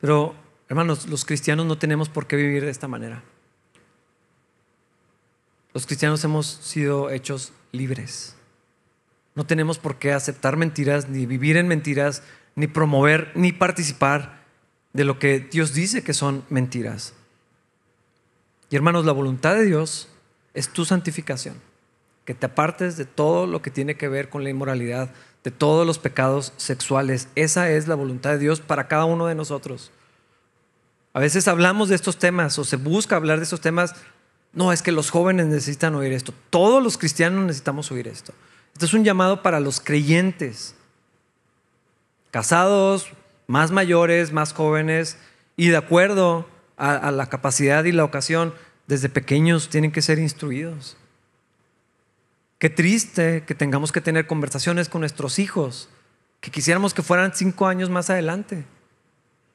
[0.00, 0.34] Pero,
[0.68, 3.22] hermanos, los cristianos no tenemos por qué vivir de esta manera.
[5.76, 8.34] Los cristianos hemos sido hechos libres.
[9.34, 12.22] No tenemos por qué aceptar mentiras, ni vivir en mentiras,
[12.54, 14.40] ni promover, ni participar
[14.94, 17.12] de lo que Dios dice que son mentiras.
[18.70, 20.08] Y hermanos, la voluntad de Dios
[20.54, 21.60] es tu santificación.
[22.24, 25.10] Que te apartes de todo lo que tiene que ver con la inmoralidad,
[25.44, 27.28] de todos los pecados sexuales.
[27.34, 29.90] Esa es la voluntad de Dios para cada uno de nosotros.
[31.12, 33.94] A veces hablamos de estos temas o se busca hablar de estos temas.
[34.56, 36.32] No, es que los jóvenes necesitan oír esto.
[36.48, 38.32] Todos los cristianos necesitamos oír esto.
[38.72, 40.74] Esto es un llamado para los creyentes.
[42.30, 43.12] Casados,
[43.46, 45.18] más mayores, más jóvenes
[45.58, 48.54] y de acuerdo a, a la capacidad y la ocasión
[48.86, 50.96] desde pequeños tienen que ser instruidos.
[52.58, 55.90] Qué triste que tengamos que tener conversaciones con nuestros hijos,
[56.40, 58.64] que quisiéramos que fueran cinco años más adelante.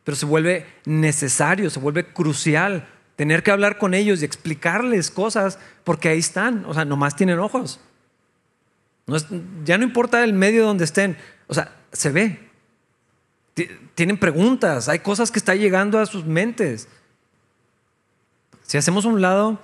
[0.04, 5.60] Pero se vuelve necesario, se vuelve crucial tener que hablar con ellos y explicarles cosas
[5.84, 7.80] porque ahí están, o sea, nomás tienen ojos.
[9.66, 12.52] ya no importa el medio donde estén, o sea, se ve.
[13.96, 16.88] Tienen preguntas, hay cosas que están llegando a sus mentes.
[18.64, 19.60] Si hacemos un lado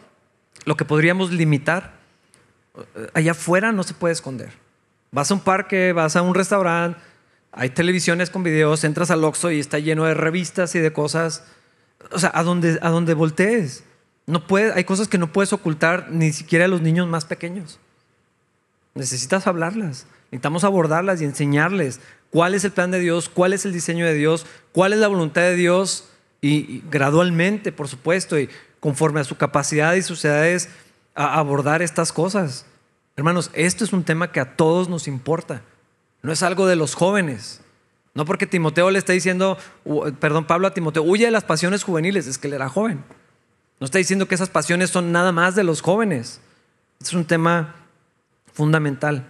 [0.66, 1.98] lo que podríamos limitar,
[3.14, 4.52] allá afuera no se puede esconder.
[5.12, 7.00] Vas a un parque, vas a un restaurante,
[7.52, 11.44] hay televisiones con videos, entras al Oxxo y está lleno de revistas y de cosas.
[12.12, 13.84] O sea, a donde, a donde voltees.
[14.26, 17.80] No puede, hay cosas que no puedes ocultar ni siquiera a los niños más pequeños.
[18.93, 20.06] Necesitas hablarlas.
[20.32, 24.13] Necesitamos abordarlas y enseñarles cuál es el plan de Dios, cuál es el diseño de
[24.13, 26.10] Dios, cuál es la voluntad de Dios
[26.41, 30.70] y, gradualmente, por supuesto, y conforme a su capacidad y sus edades
[31.15, 32.65] abordar estas cosas.
[33.15, 35.62] Hermanos, esto es un tema que a todos nos importa.
[36.22, 37.62] No es algo de los jóvenes.
[38.18, 39.58] No porque Timoteo le está diciendo,
[40.20, 43.04] perdón, Pablo a Timoteo, huye de las pasiones juveniles, es que él era joven.
[43.80, 46.42] No está diciendo que esas pasiones son nada más de los jóvenes.
[47.00, 47.76] es un tema
[48.54, 49.28] fundamental.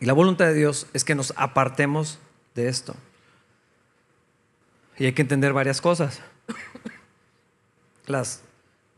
[0.00, 2.18] Y la voluntad de Dios es que nos apartemos
[2.54, 2.94] de esto.
[4.96, 6.20] Y hay que entender varias cosas
[8.10, 8.42] las,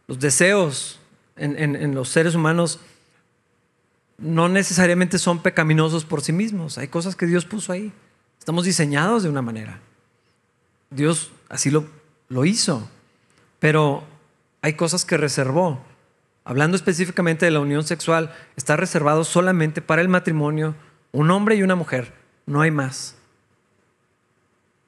[0.09, 0.99] los deseos
[1.37, 2.81] en, los seres humanos
[4.23, 6.79] no necesariamente son pecaminosos por sí mismos.
[6.79, 7.93] Hay cosas que Dios puso ahí.
[8.39, 9.81] Estamos diseñados de una manera.
[10.91, 11.87] Dios así lo,
[12.29, 12.89] lo hizo.
[13.59, 14.05] Pero
[14.63, 15.85] hay cosas que reservó.
[16.45, 20.75] Hablando específicamente de la unión sexual, está reservado solamente para el matrimonio,
[21.11, 22.15] un hombre y una mujer.
[22.47, 23.17] No hay más.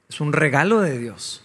[0.09, 1.43] es un regalo de Dios.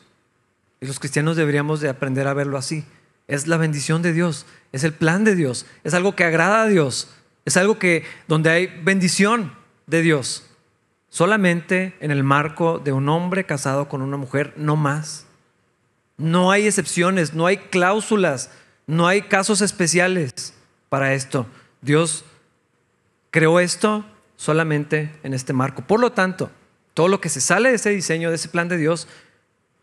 [0.80, 2.86] Y los cristianos deberíamos de aprender a verlo así.
[3.28, 6.68] Es la bendición de Dios, es el plan de Dios, es algo que agrada a
[6.68, 7.10] Dios,
[7.50, 9.54] es algo que donde hay bendición
[9.88, 10.46] de Dios.
[11.10, 15.26] Solamente en el marco de un hombre casado con una mujer, no más.
[16.18, 18.52] No hay excepciones, no hay cláusulas,
[18.86, 20.54] no hay casos especiales
[20.90, 21.48] para esto.
[21.82, 22.24] Dios
[23.32, 25.82] creó esto solamente en este marco.
[25.82, 26.52] Por lo tanto,
[26.94, 29.08] todo lo que se sale de ese diseño, de ese plan de Dios,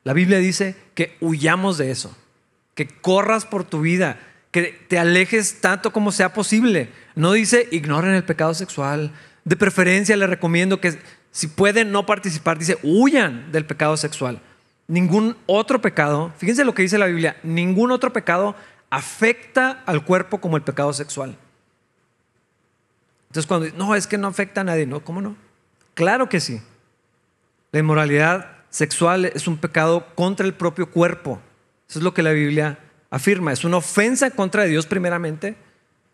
[0.05, 2.17] la Biblia dice que huyamos de eso,
[2.75, 4.21] que corras por tu vida,
[4.53, 6.91] que te alejes tanto como sea posible.
[7.17, 9.11] No dice ignoren el pecado sexual.
[9.45, 10.99] De preferencia le recomiendo que
[11.33, 14.41] si pueden no participar, dice huyan del pecado sexual.
[14.87, 18.55] Ningún otro pecado, fíjense lo que dice la Biblia, ningún otro pecado
[18.91, 21.37] afecta al cuerpo como el pecado sexual.
[23.29, 25.37] Entonces cuando no, es que no afecta a nadie, no, ¿cómo no?
[25.95, 26.61] Claro que sí.
[27.73, 31.41] La inmoralidad sexual es un pecado contra el propio cuerpo.
[31.89, 32.79] Eso es lo que la Biblia
[33.11, 33.53] afirma.
[33.53, 35.57] Es una ofensa contra Dios primeramente,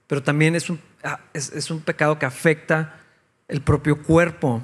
[0.06, 3.00] pero también es un, ah, es un pecado que afecta
[3.48, 4.62] el propio cuerpo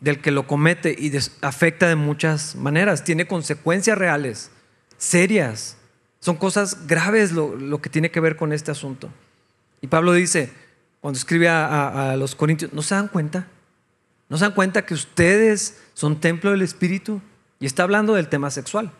[0.00, 3.04] del que lo comete y afecta de muchas maneras.
[3.04, 4.50] Tiene consecuencias reales,
[4.96, 5.76] serias.
[6.20, 9.10] Son cosas graves lo, que tiene que ver con este asunto.
[9.80, 10.52] Y Pablo dice,
[11.00, 13.46] cuando escribe a, a, los Corintios, ¿no se dan cuenta?
[14.28, 17.20] ¿No se dan cuenta que ustedes son templo del Espíritu?
[17.60, 18.92] Y está hablando del tema sexual.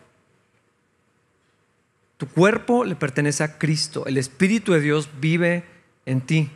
[2.16, 5.64] Tu cuerpo le pertenece a Cristo, el Espíritu de Dios vive
[6.08, 6.50] en ti.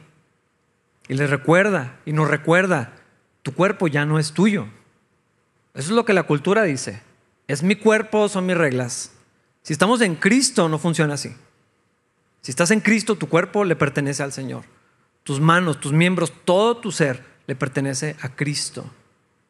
[1.09, 2.95] Y le recuerda y nos recuerda
[3.43, 4.67] tu cuerpo ya no es tuyo.
[5.75, 7.03] Eso es lo que la cultura dice.
[7.49, 9.13] Es mi cuerpo, son mis reglas.
[9.63, 11.35] Si estamos en Cristo, no funciona así.
[12.41, 14.65] Si estás en Cristo, tu cuerpo le pertenece al Señor.
[15.23, 18.85] Tus manos, tus miembros, todo tu ser le pertenece a Cristo.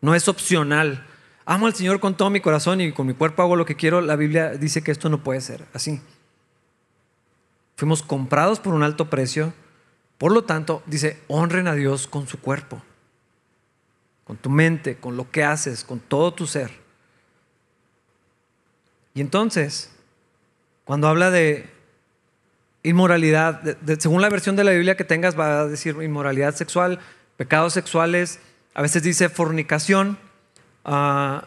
[0.01, 1.07] No es opcional.
[1.45, 4.01] Amo al Señor con todo mi corazón y con mi cuerpo hago lo que quiero.
[4.01, 6.01] La Biblia dice que esto no puede ser así.
[7.77, 9.53] Fuimos comprados por un alto precio.
[10.23, 12.81] Por lo tanto, dice, honren a Dios con su cuerpo
[14.25, 16.71] con tu mente, con lo que haces, con todo tu ser.
[19.15, 19.91] Y entonces,
[20.85, 21.69] cuando habla de
[22.83, 26.99] inmoralidad, según la versión de la Biblia que tengas, va a decir inmoralidad sexual,
[27.37, 28.41] pecados sexuales,
[28.75, 30.19] a veces dice fornicación.
[30.85, 31.45] Ah,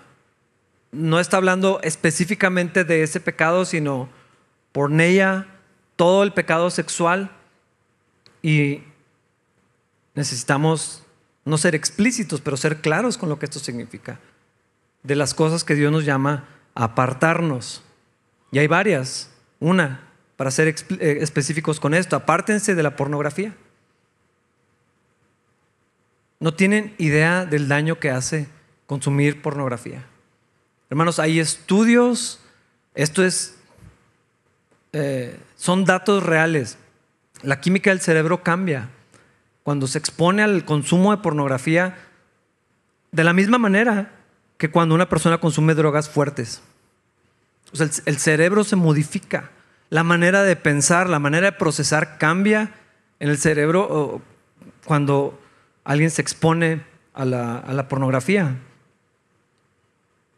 [0.91, 4.09] no está hablando específicamente de ese pecado, sino
[4.71, 5.47] por ella
[5.95, 7.34] todo el pecado sexual.
[8.45, 8.83] Y
[10.13, 11.01] necesitamos
[11.45, 14.19] no ser explícitos, pero ser claros con lo que esto significa.
[15.01, 17.81] De las cosas que Dios nos llama a apartarnos.
[18.51, 19.31] Y hay varias.
[19.59, 23.55] Una, para ser eh, específicos con esto, apártense de la pornografía.
[26.39, 28.47] No tienen idea del daño que hace
[28.85, 30.05] consumir pornografía.
[30.91, 32.41] Hermanos, hay estudios,
[32.93, 33.57] esto es,
[34.93, 36.77] eh, son datos reales.
[37.45, 38.89] La química del cerebro cambia
[39.63, 41.95] cuando se expone al consumo de pornografía
[43.11, 44.11] de la misma manera
[44.57, 46.61] que cuando una persona consume drogas fuertes.
[48.05, 49.51] El, cerebro se modifica,
[49.89, 52.73] la manera de pensar, la manera de procesar cambia
[53.19, 54.21] en el cerebro
[54.85, 55.39] cuando
[55.83, 58.55] alguien se expone a la, a la pornografía.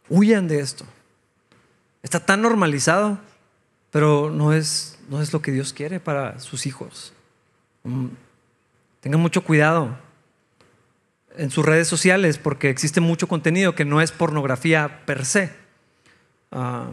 [0.10, 0.86] Huyan de esto.
[2.04, 3.20] Está tan normalizado,
[3.92, 7.14] pero no es, no es lo que Dios quiere para sus hijos.
[7.84, 8.08] Mm,
[9.08, 9.98] Tengan mucho cuidado
[11.38, 15.54] en sus redes sociales porque existe mucho contenido que no es pornografía per se.
[16.52, 16.92] Ah,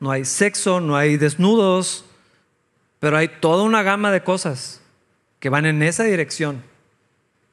[0.00, 2.06] no hay sexo, no hay desnudos,
[2.98, 4.80] pero hay toda una gama de cosas
[5.38, 6.62] que van en esa dirección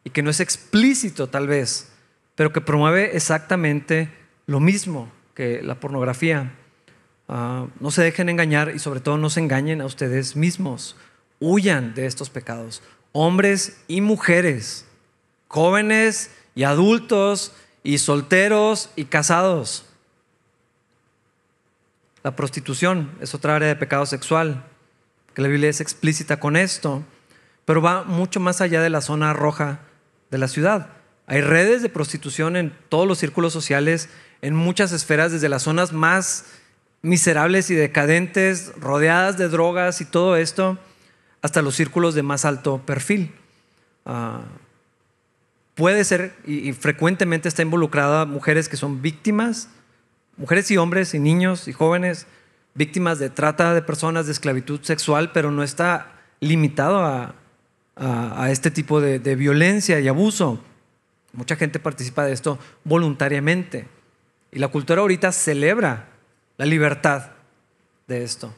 [0.04, 1.92] y que no es explícito tal vez,
[2.36, 4.10] pero que promueve exactamente
[4.48, 6.54] lo mismo que la pornografía.
[7.34, 10.98] Ah, no se dejen engañar y sobre todo no se engañen a ustedes mismos.
[11.40, 14.86] Huyan de estos pecados hombres y mujeres,
[15.48, 19.86] jóvenes y adultos y solteros y casados.
[22.24, 24.66] La prostitución es otra área de pecado sexual,
[25.34, 27.04] que la Biblia es explícita con esto,
[27.64, 29.80] pero va mucho más allá de la zona roja
[30.32, 30.90] de la ciudad.
[31.28, 34.10] Hay redes de prostitución en todos los círculos sociales,
[34.42, 36.61] en muchas esferas, desde las zonas más
[37.02, 40.78] miserables y decadentes, rodeadas de drogas y todo esto,
[41.42, 43.34] hasta los círculos de más alto perfil.
[44.06, 44.42] Ah,
[45.76, 49.70] puede ser, y, frecuentemente está involucrada mujeres que son víctimas,
[50.38, 52.28] mujeres y hombres y niños y jóvenes,
[52.74, 57.36] víctimas de trata de personas, de esclavitud sexual, pero no está limitado a,
[58.50, 60.60] este tipo de, violencia y abuso.
[61.34, 63.88] Mucha gente participa de esto voluntariamente.
[64.52, 66.11] Y la cultura ahorita celebra
[66.62, 67.32] la libertad
[68.06, 68.54] de esto.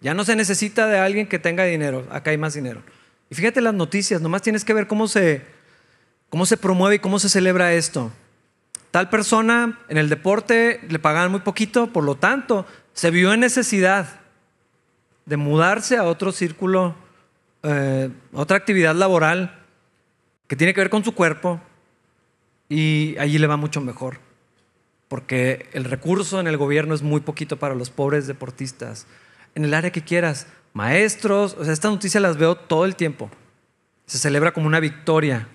[0.00, 2.82] Ya no se necesita de alguien que tenga dinero, acá hay más dinero.
[3.28, 5.42] Y fíjate las noticias, nomás tienes que ver cómo se,
[6.30, 8.10] cómo se promueve y cómo se celebra esto.
[8.90, 13.40] Tal persona en el deporte le pagaban muy poquito, por lo tanto, se vio en
[13.40, 14.20] necesidad
[15.26, 16.94] de mudarse a otro círculo,
[17.64, 19.62] eh, otra actividad laboral
[20.48, 21.60] que tiene que ver con su cuerpo
[22.70, 24.20] y allí le va mucho mejor,
[25.10, 29.08] porque el recurso en el gobierno es muy poquito para los pobres deportistas,
[29.56, 33.28] en el área que quieras, maestros, o sea, estas noticias las veo todo el tiempo,
[34.06, 35.48] se celebra como una victoria.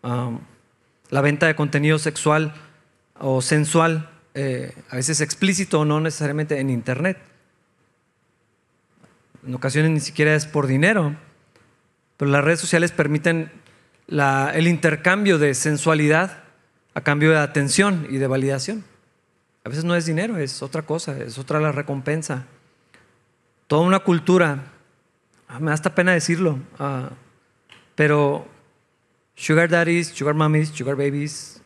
[0.00, 0.40] Um,
[1.10, 2.54] la venta de contenido sexual
[3.20, 7.18] o sensual, eh, a veces explícito o no necesariamente en Internet.
[9.46, 11.14] En ocasiones ni siquiera es por dinero,
[12.16, 13.52] pero las redes sociales permiten
[14.08, 16.43] el intercambio de sensualidad
[16.94, 18.84] a cambio de atención y de validación.
[19.64, 22.46] A veces no es dinero, es otra cosa, es otra la recompensa.
[23.66, 24.72] Toda una cultura,
[25.48, 27.10] ah, me da hasta pena decirlo, ah,
[27.94, 28.46] pero
[29.34, 31.62] sugar daddies, sugar mummies, sugar babies.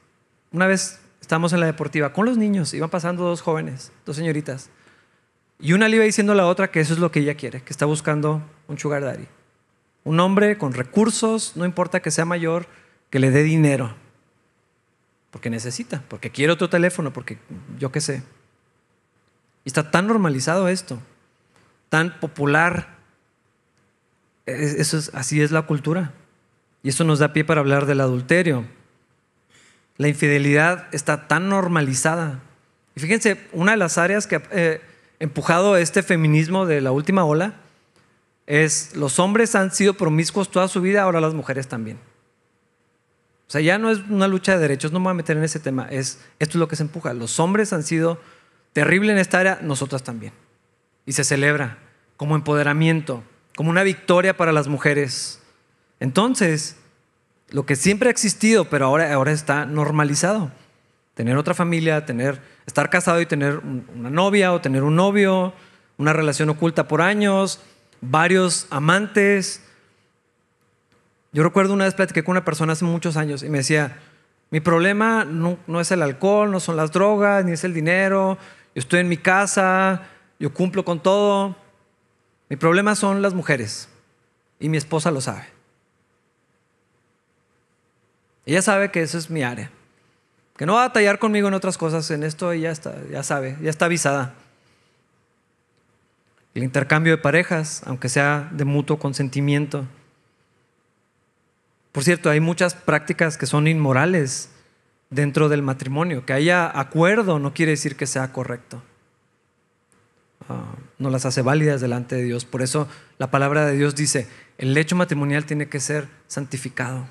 [0.53, 4.71] Una vez estábamos en la deportiva con los niños, iban pasando dos jóvenes, dos señoritas,
[5.61, 7.63] y una le iba diciendo a la otra que eso es lo que ella quiere,
[7.63, 9.27] que está buscando un sugar daddy.
[10.05, 12.67] Un hombre con recursos, no importa que sea mayor,
[13.11, 13.95] que le dé dinero.
[15.31, 17.39] Porque necesita, porque quiere otro teléfono, porque
[17.79, 18.23] yo qué sé.
[19.65, 20.99] Y está tan normalizado esto,
[21.89, 22.97] tan popular.
[24.47, 26.13] Eso es, así es la cultura.
[26.83, 28.65] Y eso nos da pie para hablar del adulterio.
[29.97, 32.41] La infidelidad está tan normalizada.
[32.95, 34.81] Y fíjense, una de las áreas que ha eh,
[35.19, 37.55] empujado este feminismo de la última ola
[38.47, 41.99] es los hombres han sido promiscuos toda su vida, ahora las mujeres también.
[43.49, 45.43] O sea, ya no es una lucha de derechos, no me voy a meter en
[45.43, 47.15] ese tema, es, esto es lo que se empuja.
[47.15, 48.21] Los hombres han sido
[48.75, 50.35] terribles en esta área, nosotras también.
[51.07, 51.79] Y se celebra
[52.19, 53.23] como empoderamiento,
[53.57, 55.41] como una victoria para las mujeres.
[55.99, 56.77] Entonces,
[57.49, 60.53] lo que siempre ha existido, pero ahora, ahora está normalizado.
[61.15, 63.59] Tener otra familia, tener, estar casado y tener
[63.97, 65.55] una novia o tener un novio,
[65.97, 67.61] una relación oculta por años,
[68.03, 69.63] varios amantes.
[71.33, 73.99] Yo recuerdo una vez platiqué con una persona hace muchos años y me decía,
[74.51, 78.39] mi problema no, es el alcohol, no son las drogas, ni es el dinero,
[78.75, 80.03] yo estoy en mi casa,
[80.39, 81.57] yo cumplo con todo.
[82.49, 83.89] Mi problema son las mujeres
[84.59, 85.45] y mi esposa lo sabe.
[88.47, 89.71] Ella sabe que eso es mi área.
[90.57, 93.59] Que no va a batallar conmigo en otras cosas, en esto ella está, ya sabe,
[93.61, 94.35] ya está avisada.
[96.55, 99.85] El intercambio de parejas, aunque sea de mutuo consentimiento.
[101.93, 104.51] Por cierto, hay muchas prácticas que son inmorales
[105.11, 106.25] dentro del matrimonio.
[106.27, 108.83] Que haya acuerdo no quiere decir que sea correcto.
[110.49, 112.45] Ah, no las hace válidas delante de Dios.
[112.45, 117.07] Por eso la palabra de Dios dice, el lecho matrimonial tiene que ser santificado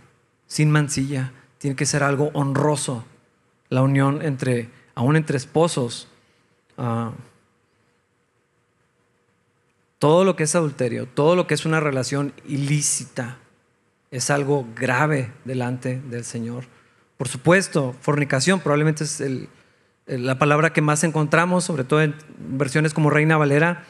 [0.47, 3.05] sin mancilla, tiene que ser algo honroso,
[3.69, 6.07] la unión entre, aún entre esposos.
[6.77, 7.11] Ah,
[9.99, 13.39] todo lo que es adulterio, todo lo que es una relación ilícita,
[14.11, 16.65] es algo grave delante del Señor.
[17.17, 19.21] Por supuesto, fornicación probablemente es
[20.05, 23.85] la palabra que más encontramos, sobre todo en versiones como Reina Valera,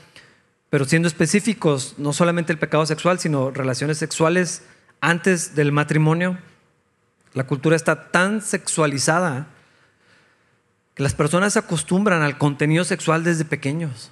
[0.70, 4.64] pero siendo específicos, no solamente el pecado sexual, sino relaciones sexuales
[5.02, 6.38] antes del matrimonio.
[7.34, 9.48] La cultura está tan sexualizada
[10.96, 14.12] que las personas se acostumbran al contenido sexual desde pequeños.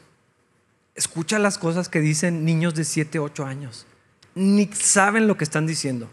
[0.94, 3.88] Escucha las cosas que dicen niños de 7, 8 años.
[4.36, 6.10] Ni saben lo que están diciendo.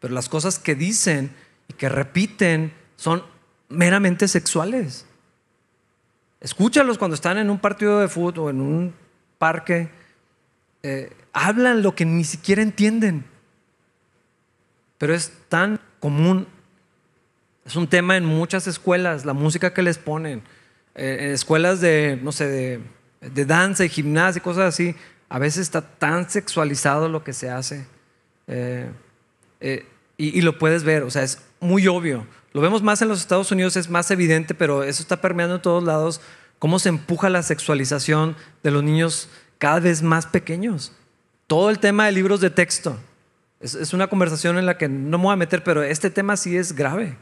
[0.00, 1.34] Pero las cosas que dicen
[1.68, 3.22] y que repiten son
[3.68, 5.06] meramente sexuales.
[6.40, 8.94] Escúchalos cuando están en un partido de fútbol o en un
[9.38, 9.90] parque.
[10.82, 13.24] Eh, hablan lo que ni siquiera entienden
[15.00, 16.46] pero es tan común.
[17.64, 20.42] Es un tema en muchas escuelas, la música que les ponen,
[20.94, 22.82] eh, en escuelas de, no sé,
[23.22, 24.94] de, danza y gimnasia y cosas así.
[25.30, 27.86] A veces está tan sexualizado lo que se hace.
[28.46, 28.90] Eh,
[29.60, 29.86] eh,
[30.18, 32.26] y, y, lo puedes ver, o sea, es muy obvio.
[32.52, 35.62] Lo vemos más en los Estados Unidos, es más evidente, pero eso está permeando en
[35.62, 36.20] todos lados.
[36.58, 40.92] Cómo se empuja la sexualización de los niños cada vez más pequeños.
[41.46, 42.98] Todo el tema de libros de texto.
[43.60, 46.56] Es, una conversación en la que no me voy a meter, pero este tema sí
[46.56, 47.16] es grave.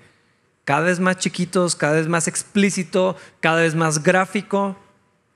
[0.65, 4.77] Cada vez más chiquitos, cada vez más explícito, cada vez más gráfico.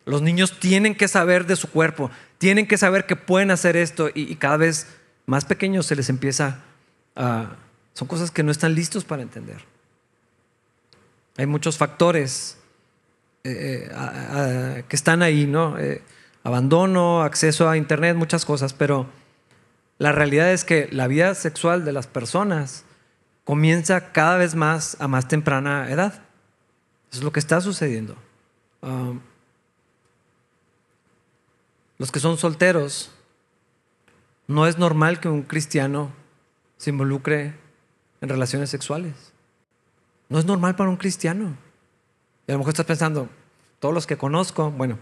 [0.05, 2.11] Los niños tienen que saber de su cuerpo,
[2.43, 4.89] tienen que saber que pueden hacer esto y, cada vez
[5.27, 6.59] más pequeños se les empieza
[7.15, 7.55] a...
[7.93, 9.59] Son cosas que no están listos para entender.
[11.37, 12.59] Hay muchos factores
[13.45, 15.79] eh, eh, que están ahí, ¿no?
[15.79, 16.03] Eh,
[16.43, 19.07] abandono, acceso a Internet, muchas cosas, pero
[19.99, 22.83] la realidad es que la vida sexual de las personas
[23.45, 26.15] comienza cada vez más a más temprana edad.
[27.09, 28.17] Eso es lo que está sucediendo.
[28.81, 29.21] Um,
[32.03, 33.13] los que son solteros,
[34.49, 36.11] no es normal que un cristiano
[36.77, 37.55] se involucre
[38.21, 39.13] en relaciones sexuales.
[40.29, 41.57] No es normal para un cristiano.
[42.49, 43.29] Y a lo mejor estás pensando,
[43.79, 44.99] todos los que conozco, bueno,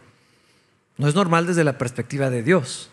[0.98, 2.90] no es normal desde la perspectiva de Dios,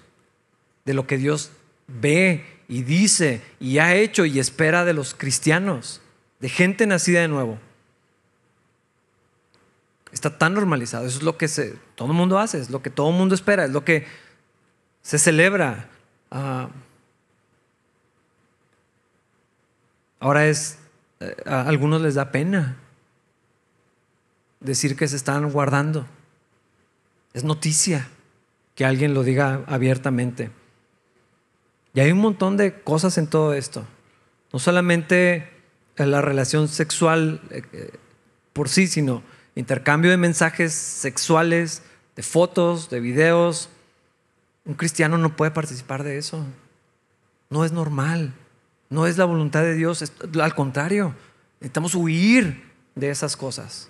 [0.85, 1.51] de lo que Dios
[1.87, 5.99] ve y dice y ha hecho y espera de los cristianos,
[6.39, 7.59] de gente nacida de nuevo.
[10.17, 12.89] Está tan normalizado, eso es lo que se, todo el mundo hace, es lo que
[12.89, 14.07] todo el mundo espera, es lo que
[15.03, 15.89] se celebra.
[16.31, 16.69] Ah,
[20.19, 20.79] ahora es,
[21.19, 22.77] eh, a algunos les da pena
[24.59, 26.07] decir que se están guardando.
[27.35, 28.09] Es noticia
[28.73, 30.49] que alguien lo diga abiertamente.
[31.93, 33.85] Y hay un montón de cosas en todo esto.
[34.51, 35.47] No solamente
[35.95, 37.91] la relación sexual eh, eh,
[38.53, 39.21] por sí, sino
[39.59, 41.81] intercambio de mensajes sexuales,
[42.15, 43.69] de fotos, de videos.
[44.65, 46.45] Un cristiano no puede participar de eso.
[47.49, 48.33] No es normal.
[48.89, 50.03] No es la voluntad de Dios.
[50.41, 51.13] al contrario,
[51.59, 53.89] necesitamos huir de esas cosas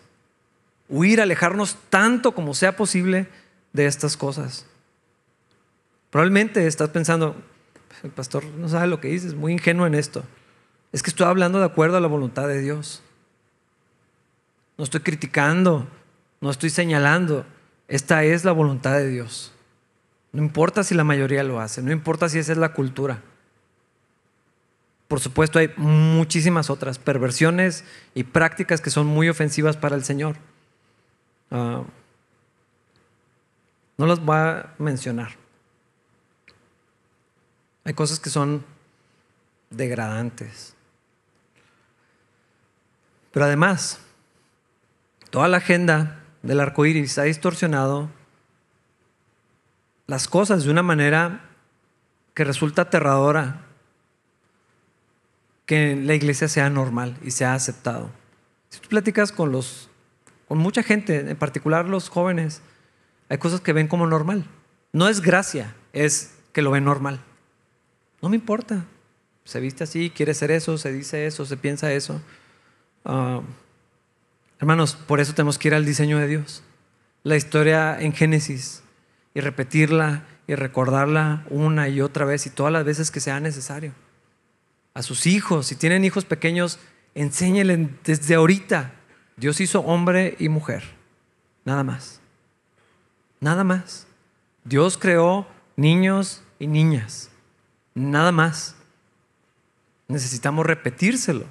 [0.90, 3.28] huir, alejarnos tanto como sea posible
[3.74, 4.66] de estas cosas.
[6.10, 7.36] Probablemente estás pensando,
[8.04, 10.24] el pastor no sabe lo que dice, es muy ingenuo en esto.
[10.92, 13.04] Es que estoy hablando de acuerdo a la voluntad de Dios.
[14.78, 15.88] No estoy criticando,
[16.40, 17.46] no estoy señalando.
[17.88, 19.54] Esta es la voluntad de Dios.
[20.32, 23.22] No importa si la mayoría lo hace, no importa si esa es la cultura.
[25.08, 30.36] Por supuesto, hay muchísimas otras perversiones y prácticas que son muy ofensivas para el Señor.
[31.50, 31.84] Ah,
[33.98, 35.32] no las voy a mencionar.
[37.86, 38.66] Hay cosas que son
[39.70, 40.76] degradantes.
[43.32, 44.02] Pero además,
[45.30, 48.10] toda la agenda del arco iris ha distorsionado
[50.08, 51.42] las cosas de una manera
[52.34, 53.66] que resulta aterradora
[55.66, 58.10] que la iglesia sea normal y sea aceptado.
[58.70, 59.90] Si tú platicas con los
[60.48, 62.62] con mucha gente, en particular los jóvenes,
[63.28, 64.46] hay cosas que ven como normal.
[64.94, 67.20] No es gracia, es que lo ven normal.
[68.22, 68.86] No me importa.
[69.44, 72.22] Se viste así, quiere ser eso, se dice eso, se piensa eso.
[73.04, 73.42] Ah,
[74.60, 76.64] hermanos, por eso tenemos que ir al diseño de Dios.
[77.24, 78.84] La historia en Génesis
[79.34, 83.94] y repetirla y recordarla una y otra vez y todas las veces que sea necesario.
[84.94, 86.80] A sus hijos, si tienen hijos pequeños,
[87.14, 88.94] enséñenles desde ahorita
[89.38, 90.84] Dios hizo hombre y mujer,
[91.64, 92.20] nada más.
[93.40, 94.08] Nada más.
[94.64, 97.30] Dios creó niños y niñas,
[97.94, 98.76] nada más.
[100.08, 101.48] Necesitamos repetírselos,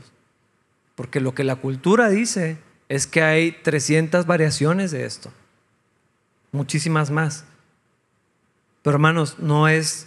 [0.97, 2.59] porque lo que la cultura dice
[2.89, 5.33] es que hay 300 variaciones de esto,
[6.53, 7.45] muchísimas más.
[8.83, 10.07] Pero hermanos, no es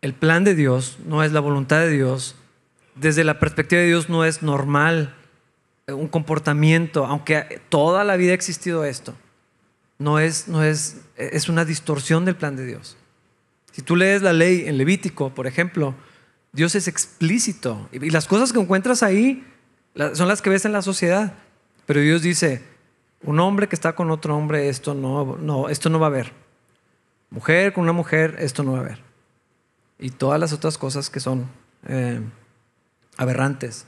[0.00, 2.36] el plan de Dios, no es la voluntad de Dios.
[2.94, 5.16] Desde la perspectiva de Dios no es normal
[5.88, 9.14] un comportamiento, aunque toda la vida ha existido esto,
[9.98, 12.96] no es, no es, es una distorsión del plan de Dios.
[13.72, 15.94] Si tú lees la ley en Levítico, por ejemplo,
[16.52, 19.44] Dios es explícito y las cosas que encuentras ahí
[20.14, 21.34] son las que ves en la sociedad.
[21.86, 22.62] Pero Dios dice,
[23.22, 26.32] un hombre que está con otro hombre, esto no, no, esto no va a haber.
[27.30, 28.98] Mujer con una mujer, esto no va a haber.
[29.98, 31.48] Y todas las otras cosas que son
[31.86, 32.20] eh,
[33.16, 33.86] aberrantes.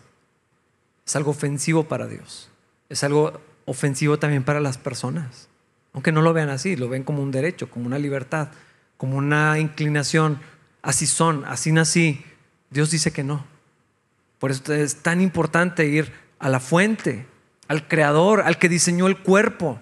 [1.06, 2.50] Es algo ofensivo para Dios.
[2.88, 5.48] Es algo ofensivo también para las personas.
[5.92, 8.48] Aunque no lo vean así, lo ven como un derecho, como una libertad,
[8.96, 10.40] como una inclinación.
[10.82, 12.24] Así son, así nací.
[12.70, 13.46] Dios dice que no.
[14.38, 17.26] Por eso es tan importante ir a la fuente,
[17.68, 19.80] al creador, al que diseñó el cuerpo,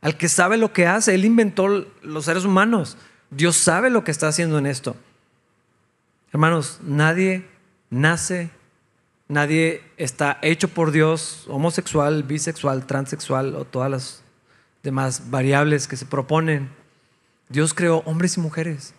[0.00, 1.14] al que sabe lo que hace.
[1.14, 2.96] Él inventó los seres humanos.
[3.30, 4.96] Dios sabe lo que está haciendo en esto.
[6.32, 7.46] Hermanos, nadie
[7.90, 8.50] nace
[9.32, 14.22] Nadie está hecho por Dios homosexual, bisexual, transexual o todas las
[14.82, 16.68] demás variables que se proponen.
[17.48, 18.92] Dios creó hombres y mujeres.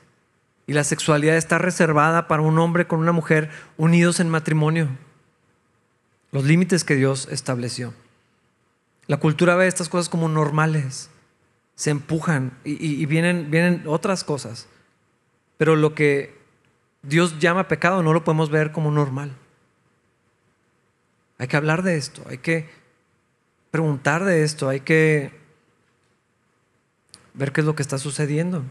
[0.66, 4.88] Y la sexualidad está reservada para un hombre con una mujer unidos en matrimonio.
[6.32, 7.94] Los límites que Dios estableció.
[9.08, 11.10] La cultura ve estas cosas como normales.
[11.76, 14.68] Se empujan y, vienen, vienen otras cosas.
[15.58, 16.38] Pero lo que
[17.02, 19.36] Dios llama pecado no lo podemos ver como normal.
[21.38, 22.70] Hay que hablar de esto, hay que
[23.72, 25.32] preguntar de esto, hay que
[27.34, 28.64] ver qué es lo que está sucediendo.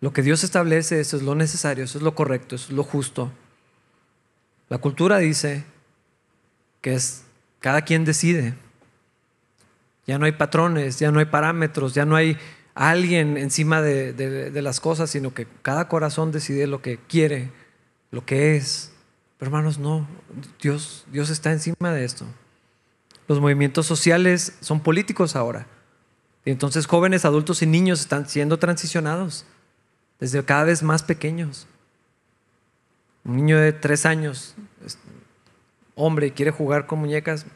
[0.00, 3.30] Lo que Dios establece, es lo necesario, eso es lo correcto, eso es lo justo.
[4.68, 5.64] La cultura dice
[6.82, 7.24] que es
[7.60, 8.54] cada quien decide.
[10.06, 12.36] Ya no hay patrones, ya no hay parámetros, ya no hay
[12.74, 17.50] alguien encima de, de, las cosas, sino que cada corazón decide lo que quiere,
[18.10, 18.92] lo que es.
[19.38, 20.06] Pero hermanos, no,
[20.60, 22.26] Dios, Dios está encima de esto.
[23.28, 25.66] Los movimientos sociales son políticos ahora.
[26.44, 29.46] Y entonces jóvenes, adultos y niños están siendo transicionados
[30.18, 31.68] desde cada vez más pequeños.
[33.24, 34.56] Un niño de tres años,
[35.94, 37.46] hombre, quiere jugar con muñecas,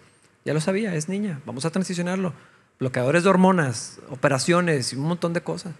[0.44, 2.32] ya lo sabía, es niña, vamos a transicionarlo.
[2.78, 5.74] Bloqueadores de hormonas, operaciones y un montón de cosas.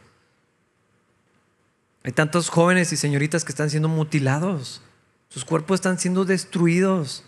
[2.03, 4.83] Hay tantos jóvenes y señoritas que están siendo mutilados,
[5.29, 7.25] sus cuerpos están siendo destruidos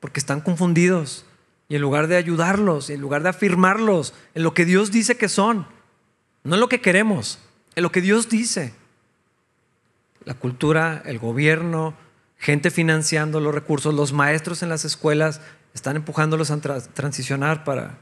[0.00, 1.24] porque están confundidos.
[1.68, 5.28] Y en lugar de ayudarlos, en lugar de afirmarlos en lo que Dios dice que
[5.28, 5.66] son,
[6.44, 7.38] no en lo que queremos,
[7.74, 8.72] en lo que Dios dice.
[10.24, 11.94] La cultura, el gobierno,
[12.38, 15.40] gente financiando los recursos, los maestros en las escuelas
[15.74, 17.98] están empujándolos a transicionar para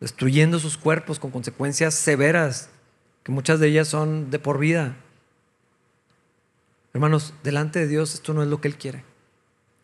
[0.00, 2.70] destruyendo sus cuerpos con consecuencias severas,
[3.22, 4.96] que muchas de ellas son de por vida.
[6.94, 9.04] Hermanos, delante de Dios esto no es lo que Él quiere.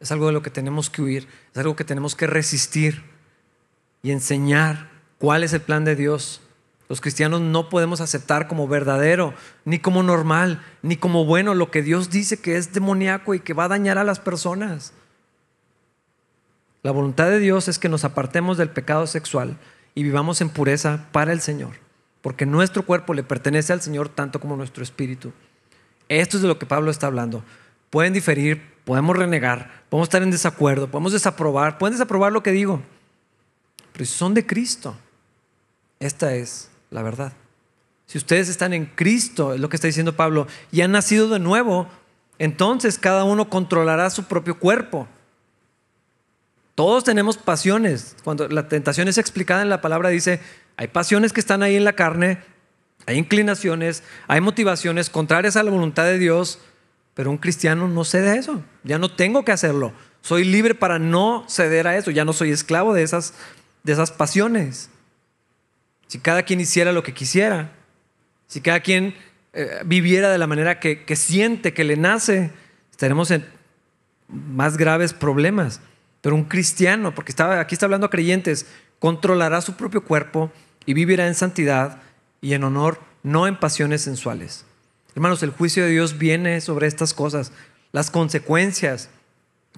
[0.01, 3.05] Es algo de lo que tenemos que huir, es algo que tenemos que resistir
[4.03, 6.41] y enseñar cuál es el plan de Dios.
[6.89, 9.35] Los cristianos no podemos aceptar como verdadero,
[9.65, 13.55] ni como normal, ni como bueno lo que Dios dice que es demoníaco y que
[13.55, 14.93] va a dañar a las personas.
[16.83, 19.59] La voluntad de Dios es que nos apartemos del pecado sexual
[19.95, 21.73] y vivamos en pureza para el Señor,
[22.23, 25.33] porque nuestro cuerpo le pertenece al Señor tanto como nuestro espíritu.
[26.09, 27.43] Esto es de lo que Pablo está hablando.
[27.91, 32.81] Pueden diferir, podemos renegar, podemos estar en desacuerdo, podemos desaprobar, pueden desaprobar lo que digo,
[33.93, 34.95] pero si son de Cristo,
[35.99, 37.33] esta es la verdad.
[38.07, 41.39] Si ustedes están en Cristo, es lo que está diciendo Pablo, y han nacido de
[41.39, 41.87] nuevo,
[42.39, 45.07] entonces cada uno controlará su propio cuerpo.
[46.75, 48.17] Todos tenemos pasiones.
[48.25, 50.41] Cuando la tentación es explicada en la palabra, dice,
[50.79, 52.39] hay pasiones que están ahí en la carne,
[53.05, 56.61] hay inclinaciones, hay motivaciones contrarias a la voluntad de Dios,
[57.13, 58.63] pero un cristiano no cede a eso.
[58.85, 59.93] Ya no tengo que hacerlo.
[60.23, 62.11] Soy libre para no ceder a eso.
[62.11, 63.35] Ya no soy esclavo de esas,
[63.83, 64.89] de esas pasiones.
[66.07, 67.73] Si cada quien hiciera lo que quisiera,
[68.47, 69.15] si cada quien
[69.53, 72.51] eh, viviera de la manera que, siente, que le nace,
[72.91, 73.45] estaremos en
[74.29, 75.81] más graves problemas.
[76.21, 78.67] Pero un cristiano, porque aquí está hablando a creyentes,
[78.99, 80.53] controlará su propio cuerpo
[80.85, 82.03] y vivirá en santidad
[82.41, 84.65] y en honor, no en pasiones sensuales.
[85.15, 87.51] Hermanos, el juicio de Dios viene sobre estas cosas.
[87.93, 89.09] Las consecuencias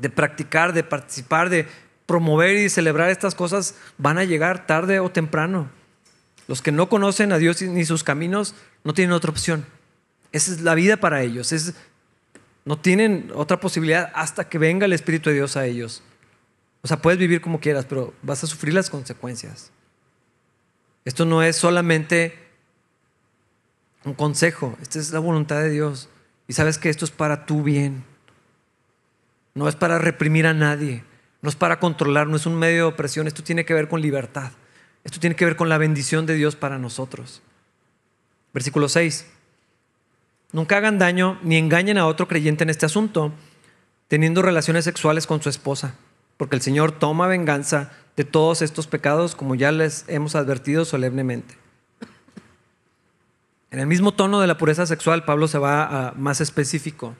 [0.01, 1.67] de practicar, de participar, de
[2.07, 5.71] promover y celebrar estas cosas van a llegar tarde o temprano.
[6.49, 9.67] Los que no conocen a Dios ni sus caminos no tienen otra opción.
[10.33, 11.53] Esa es la vida para ellos.
[11.53, 11.75] Es,
[12.65, 16.03] no tienen otra posibilidad hasta que venga el Espíritu de Dios a ellos.
[16.83, 19.71] O sea, puedes vivir como quieras, pero vas a sufrir las consecuencias.
[21.05, 22.39] Esto no es solamente
[24.05, 26.09] un consejo, esta es la voluntad de Dios.
[26.47, 28.05] Y sabes que esto es para tu bien.
[29.55, 31.05] No es para reprimir a nadie,
[31.43, 34.01] no es para controlar, no es un medio de opresión, esto tiene que ver con
[34.01, 34.53] libertad.
[35.09, 37.41] Esto tiene que ver con la bendición de Dios para nosotros.
[38.53, 39.25] Versículo 6.
[40.53, 43.33] Nunca hagan daño ni engañen a otro creyente en este asunto,
[44.09, 45.95] teniendo relaciones sexuales con su esposa,
[46.37, 51.55] porque el Señor toma venganza de todos estos pecados, como ya les hemos advertido solemnemente.
[53.71, 57.17] En el mismo tono de la pureza sexual, Pablo se va a más específico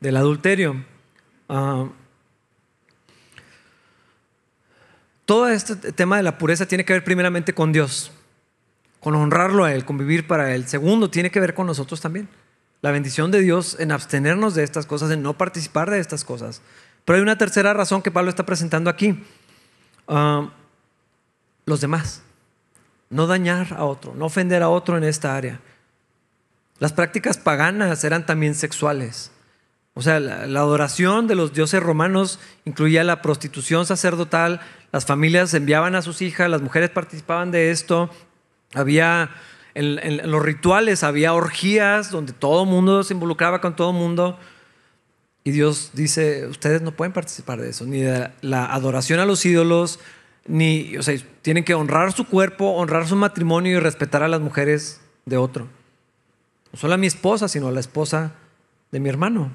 [0.00, 0.84] del adulterio.
[1.48, 1.86] Ah,
[5.32, 8.12] todo este tema de la pureza tiene que ver primeramente con Dios,
[9.00, 10.68] con honrarlo a Él, con vivir para Él.
[10.68, 12.28] Segundo, tiene que ver con nosotros también.
[12.82, 16.60] La bendición de Dios en abstenernos de estas cosas, en no participar de estas cosas.
[17.06, 19.24] Pero hay una tercera razón que Pablo está presentando aquí.
[20.06, 20.50] Ah,
[21.64, 22.20] los demás.
[23.08, 25.60] No dañar a otro, no ofender a otro en esta área.
[26.78, 29.32] Las prácticas paganas eran también sexuales.
[29.94, 34.60] O sea, la, adoración de los dioses romanos incluía la prostitución sacerdotal,
[34.92, 38.10] las familias enviaban a sus hijas, las mujeres participaban de esto,
[38.74, 39.30] había
[39.74, 44.38] en, los rituales, había orgías donde todo mundo se involucraba con todo mundo.
[45.44, 49.44] Y Dios dice, ustedes no pueden participar de eso, ni de la adoración a los
[49.46, 49.98] ídolos,
[50.46, 54.40] ni, o sea, tienen que honrar su cuerpo, honrar su matrimonio y respetar a las
[54.40, 55.68] mujeres de otro.
[56.70, 58.34] No solo a mi esposa, sino a la esposa
[58.90, 59.50] de mi hermano.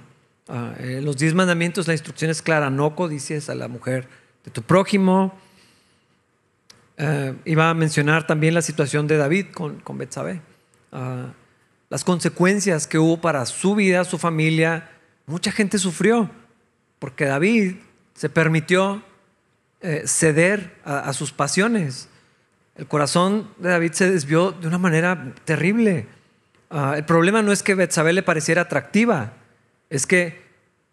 [0.49, 4.07] Ah, en los diez mandamientos la instrucción es clara, no codicies a la mujer
[4.51, 5.33] tu prójimo.
[6.97, 10.41] Eh, iba a mencionar también la situación de David con, con Betsabé.
[10.91, 11.27] Ah,
[11.89, 14.89] las consecuencias que hubo para su vida, su familia.
[15.25, 16.29] Mucha gente sufrió
[16.99, 17.75] porque David
[18.13, 19.03] se permitió
[19.81, 22.09] eh, ceder a, sus pasiones.
[22.75, 26.07] El corazón de David se desvió de una manera terrible.
[26.69, 29.33] Ah, el problema no es que Betsabé le pareciera atractiva,
[29.89, 30.41] es que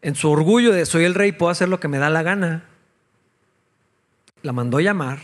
[0.03, 2.65] en su orgullo de soy el rey, puedo hacer lo que me da la gana,
[4.45, 5.21] la mandó llamar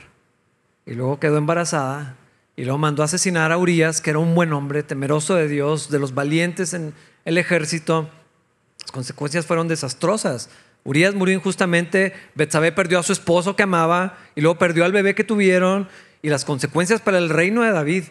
[0.86, 2.16] y luego quedó embarazada
[2.56, 5.90] y luego mandó a asesinar a Urias, que era un buen hombre, temeroso de Dios,
[5.90, 6.94] de los valientes en
[7.26, 8.08] el ejército.
[8.80, 10.48] Las consecuencias fueron desastrosas.
[10.84, 15.14] Urias murió injustamente, Betsabé perdió a su esposo que amaba y luego perdió al bebé
[15.14, 15.86] que tuvieron
[16.22, 18.04] y las consecuencias para el reino de David,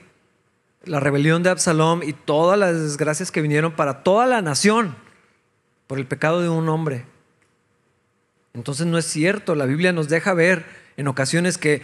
[0.86, 4.96] la rebelión de Absalom y todas las desgracias que vinieron para toda la nación
[5.88, 7.06] por el pecado de un hombre.
[8.54, 11.82] Entonces no es cierto, la Biblia nos deja ver en ocasiones que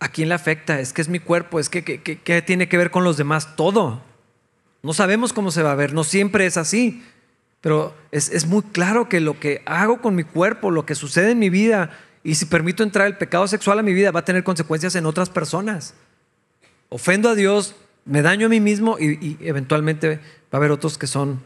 [0.00, 2.90] a quién le afecta, es que es mi cuerpo, es que, que, tiene que ver
[2.90, 4.02] con los demás, todo.
[4.82, 7.04] No sabemos cómo se va a ver, no siempre es así,
[7.60, 11.30] pero es, es muy claro que lo que hago con mi cuerpo, lo que sucede
[11.30, 14.24] en mi vida, y si permito entrar el pecado sexual a mi vida, va a
[14.24, 15.94] tener consecuencias en otras personas.
[16.88, 20.20] Ofendo a Dios, me daño a mí mismo y, y eventualmente va
[20.50, 21.40] a haber otros que son,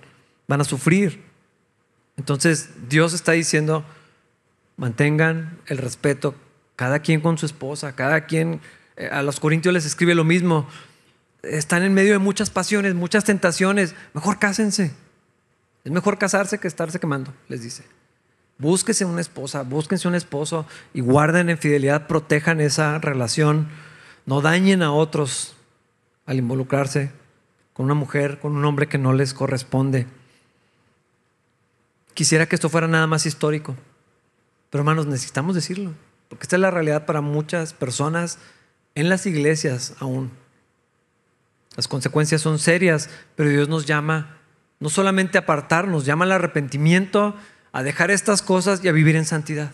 [0.48, 1.22] van a sufrir.
[2.16, 3.84] Entonces Dios está diciendo,
[4.78, 6.34] mantengan el respeto,
[6.80, 8.62] cada quien con su esposa, cada quien,
[8.96, 10.66] eh, a los corintios les escribe lo mismo,
[11.42, 14.94] están en medio de muchas pasiones, muchas tentaciones, mejor cásense.
[15.84, 17.84] Es mejor casarse que estarse quemando, les dice.
[18.56, 23.68] Búsquese una esposa, búsquense un esposo y guarden en fidelidad, protejan esa relación,
[24.24, 25.56] no dañen a otros
[26.24, 27.10] al involucrarse
[27.74, 30.06] con una mujer, con un hombre que no les corresponde.
[32.14, 33.76] Quisiera que esto fuera nada más histórico.
[34.70, 35.92] Pero hermanos, necesitamos decirlo.
[36.30, 38.38] Porque esta es la realidad para muchas personas
[38.94, 40.30] en las iglesias aún.
[41.76, 44.38] Las consecuencias son serias, pero Dios nos llama
[44.78, 47.34] no solamente a apartarnos, llama al arrepentimiento,
[47.72, 49.72] a dejar estas cosas y a vivir en santidad.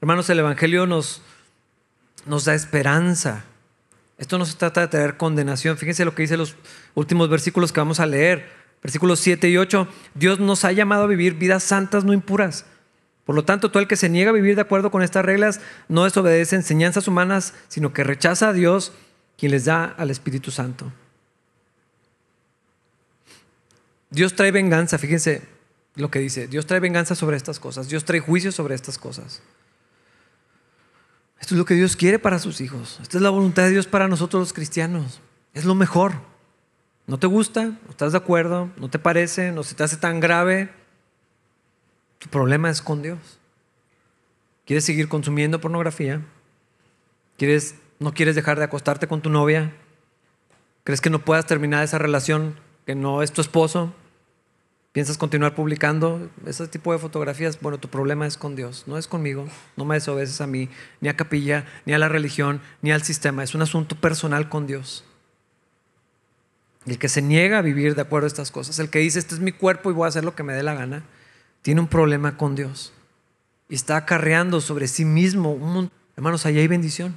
[0.00, 1.22] Hermanos, el Evangelio nos,
[2.26, 3.44] nos da esperanza.
[4.18, 5.78] Esto no se trata de tener condenación.
[5.78, 6.56] Fíjense lo que dice los
[6.94, 8.48] últimos versículos que vamos a leer.
[8.82, 12.66] Versículos 7 y 8, Dios nos ha llamado a vivir vidas santas, no impuras.
[13.26, 15.60] Por lo tanto, todo el que se niega a vivir de acuerdo con estas reglas
[15.88, 18.92] no desobedece enseñanzas humanas, sino que rechaza a Dios,
[19.36, 20.92] quien les da al Espíritu Santo.
[24.10, 25.42] Dios trae venganza, fíjense
[25.96, 29.42] lo que dice, Dios trae venganza sobre estas cosas, Dios trae juicio sobre estas cosas.
[31.40, 33.88] Esto es lo que Dios quiere para sus hijos, esta es la voluntad de Dios
[33.88, 35.20] para nosotros los cristianos,
[35.52, 36.14] es lo mejor.
[37.08, 37.64] ¿No te gusta?
[37.64, 38.70] ¿No estás de acuerdo?
[38.76, 39.50] ¿No te parece?
[39.50, 40.70] ¿No se te hace tan grave?
[42.18, 43.18] Tu problema es con Dios.
[44.64, 46.22] ¿Quieres seguir consumiendo pornografía?
[47.36, 49.72] ¿Quieres, ¿No quieres dejar de acostarte con tu novia?
[50.84, 53.94] ¿Crees que no puedas terminar esa relación que no es tu esposo?
[54.96, 57.60] ¿Piensas continuar publicando ese tipo de fotografías?
[57.60, 59.46] Bueno, tu problema es con Dios, no es conmigo.
[59.76, 60.70] No me desobedeces a mí,
[61.02, 63.44] ni a capilla, ni a la religión, ni al sistema.
[63.44, 65.04] Es un asunto personal con Dios.
[66.86, 69.34] El que se niega a vivir de acuerdo a estas cosas, el que dice, este
[69.34, 71.04] es mi cuerpo y voy a hacer lo que me dé la gana,
[71.66, 72.92] tiene un problema con Dios.
[73.68, 77.16] Y está acarreando sobre sí mismo un Hermanos, allá hay bendición.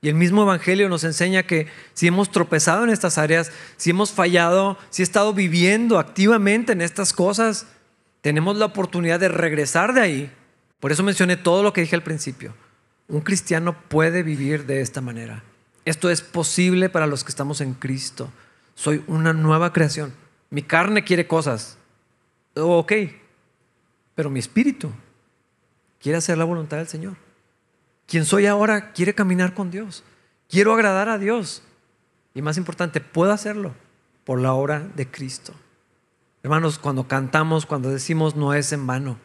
[0.00, 4.12] Y el mismo Evangelio nos enseña que si hemos tropezado en estas áreas, si hemos
[4.12, 7.66] fallado, si he estado viviendo activamente en estas cosas,
[8.20, 10.32] tenemos la oportunidad de regresar de ahí.
[10.78, 12.54] Por eso mencioné todo lo que dije al principio.
[13.08, 15.42] Un cristiano puede vivir de esta manera.
[15.84, 18.30] Esto es posible para los que estamos en Cristo.
[18.76, 20.14] Soy una nueva creación.
[20.50, 21.78] Mi carne quiere cosas.
[22.54, 22.92] Oh, ok.
[24.14, 24.90] Pero mi espíritu
[26.00, 27.16] quiere hacer la voluntad del Señor.
[28.06, 30.04] Quien soy ahora quiere caminar con Dios.
[30.48, 31.62] Quiero agradar a Dios.
[32.34, 33.74] Y más importante, puedo hacerlo
[34.24, 35.54] por la obra de Cristo.
[36.42, 39.18] Hermanos, cuando cantamos, cuando decimos no es en vano.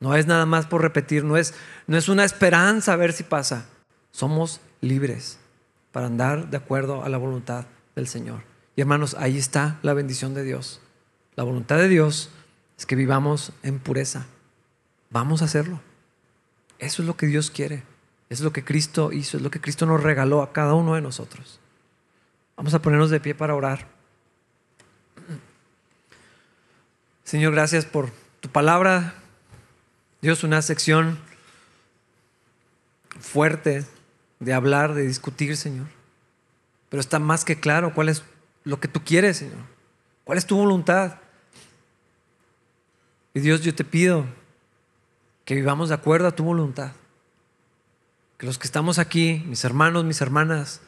[0.00, 1.54] No es nada más por repetir, no es,
[1.86, 3.66] no es una esperanza a ver si pasa.
[4.12, 5.38] Somos libres
[5.92, 8.42] para andar de acuerdo a la voluntad del Señor.
[8.76, 10.80] Y hermanos, ahí está la bendición de Dios.
[11.36, 12.30] La voluntad de Dios
[12.84, 14.26] es que vivamos en pureza.
[15.08, 15.80] Vamos a hacerlo.
[16.78, 17.82] Eso es lo que Dios quiere.
[18.28, 21.00] Es lo que Cristo hizo, es lo que Cristo nos regaló a cada uno de
[21.00, 21.60] nosotros.
[22.58, 23.88] Vamos a ponernos de pie para orar.
[27.24, 28.10] Señor, gracias por
[28.40, 29.14] tu palabra.
[30.20, 31.18] Dios, una sección
[33.18, 33.86] fuerte
[34.40, 35.86] de hablar, de discutir, Señor.
[36.90, 38.24] Pero está más que claro cuál es
[38.62, 39.62] lo que tú quieres, Señor.
[40.24, 41.23] ¿Cuál es tu voluntad?
[43.34, 44.24] Y Dios, yo te pido
[45.44, 46.92] que vivamos de acuerdo a tu voluntad.
[48.38, 50.80] Que los que estamos aquí, mis hermanos, mis hermanas,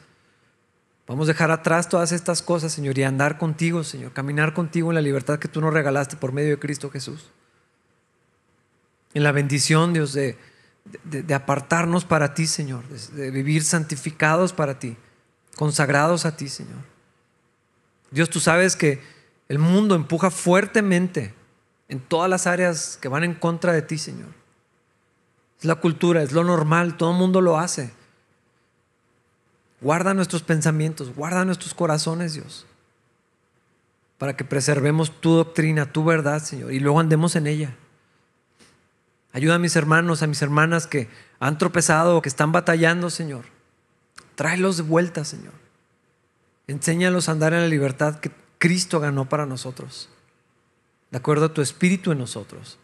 [1.07, 4.95] vamos a dejar atrás todas estas cosas, Señor, y andar contigo, Señor, caminar contigo en
[4.95, 7.31] la libertad que tú nos regalaste por medio de Cristo Jesús.
[9.13, 10.37] En la bendición, Dios, de,
[11.03, 14.95] de, apartarnos para ti, Señor, de vivir santificados para ti,
[15.57, 16.79] consagrados a ti, Señor.
[18.11, 19.01] Dios, tú sabes que
[19.49, 21.33] el mundo empuja fuertemente
[21.89, 24.29] en todas las áreas que van en contra de ti, Señor.
[25.59, 27.91] Es la cultura, es lo normal, todo el mundo lo hace.
[29.81, 32.65] Guarda nuestros pensamientos, guarda nuestros corazones, Dios,
[34.17, 37.75] para que preservemos tu doctrina, tu verdad, Señor, y luego andemos en ella.
[39.33, 41.09] Ayuda a mis hermanos, a mis hermanas que
[41.39, 43.45] han tropezado, que están batallando, Señor.
[44.35, 45.53] Tráelos de vuelta, Señor.
[46.65, 50.09] Enséñalos a andar en la libertad que Cristo ganó para nosotros,
[51.11, 52.79] de acuerdo a tu espíritu en nosotros.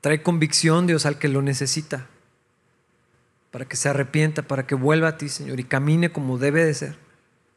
[0.00, 2.06] Trae convicción, Dios, al que lo necesita,
[3.50, 6.74] para que se arrepienta, para que vuelva a ti, Señor, y camine como debe de
[6.74, 6.96] ser,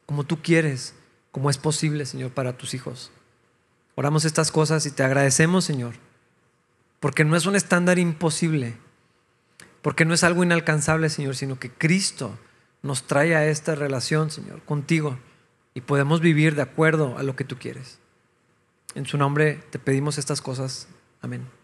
[0.06, 0.94] como tú quieres,
[1.32, 3.10] como es posible, Señor, para tus hijos.
[3.94, 5.94] Oramos estas cosas y te agradecemos, Señor,
[7.00, 8.76] porque no es un estándar imposible,
[9.82, 12.38] porque no es algo inalcanzable, Señor, sino que Cristo
[12.82, 15.18] nos trae a esta relación, Señor, contigo
[15.74, 17.98] y podemos vivir de acuerdo a lo que tú quieres.
[18.98, 20.88] En su nombre te pedimos estas cosas.
[21.22, 21.57] Amén.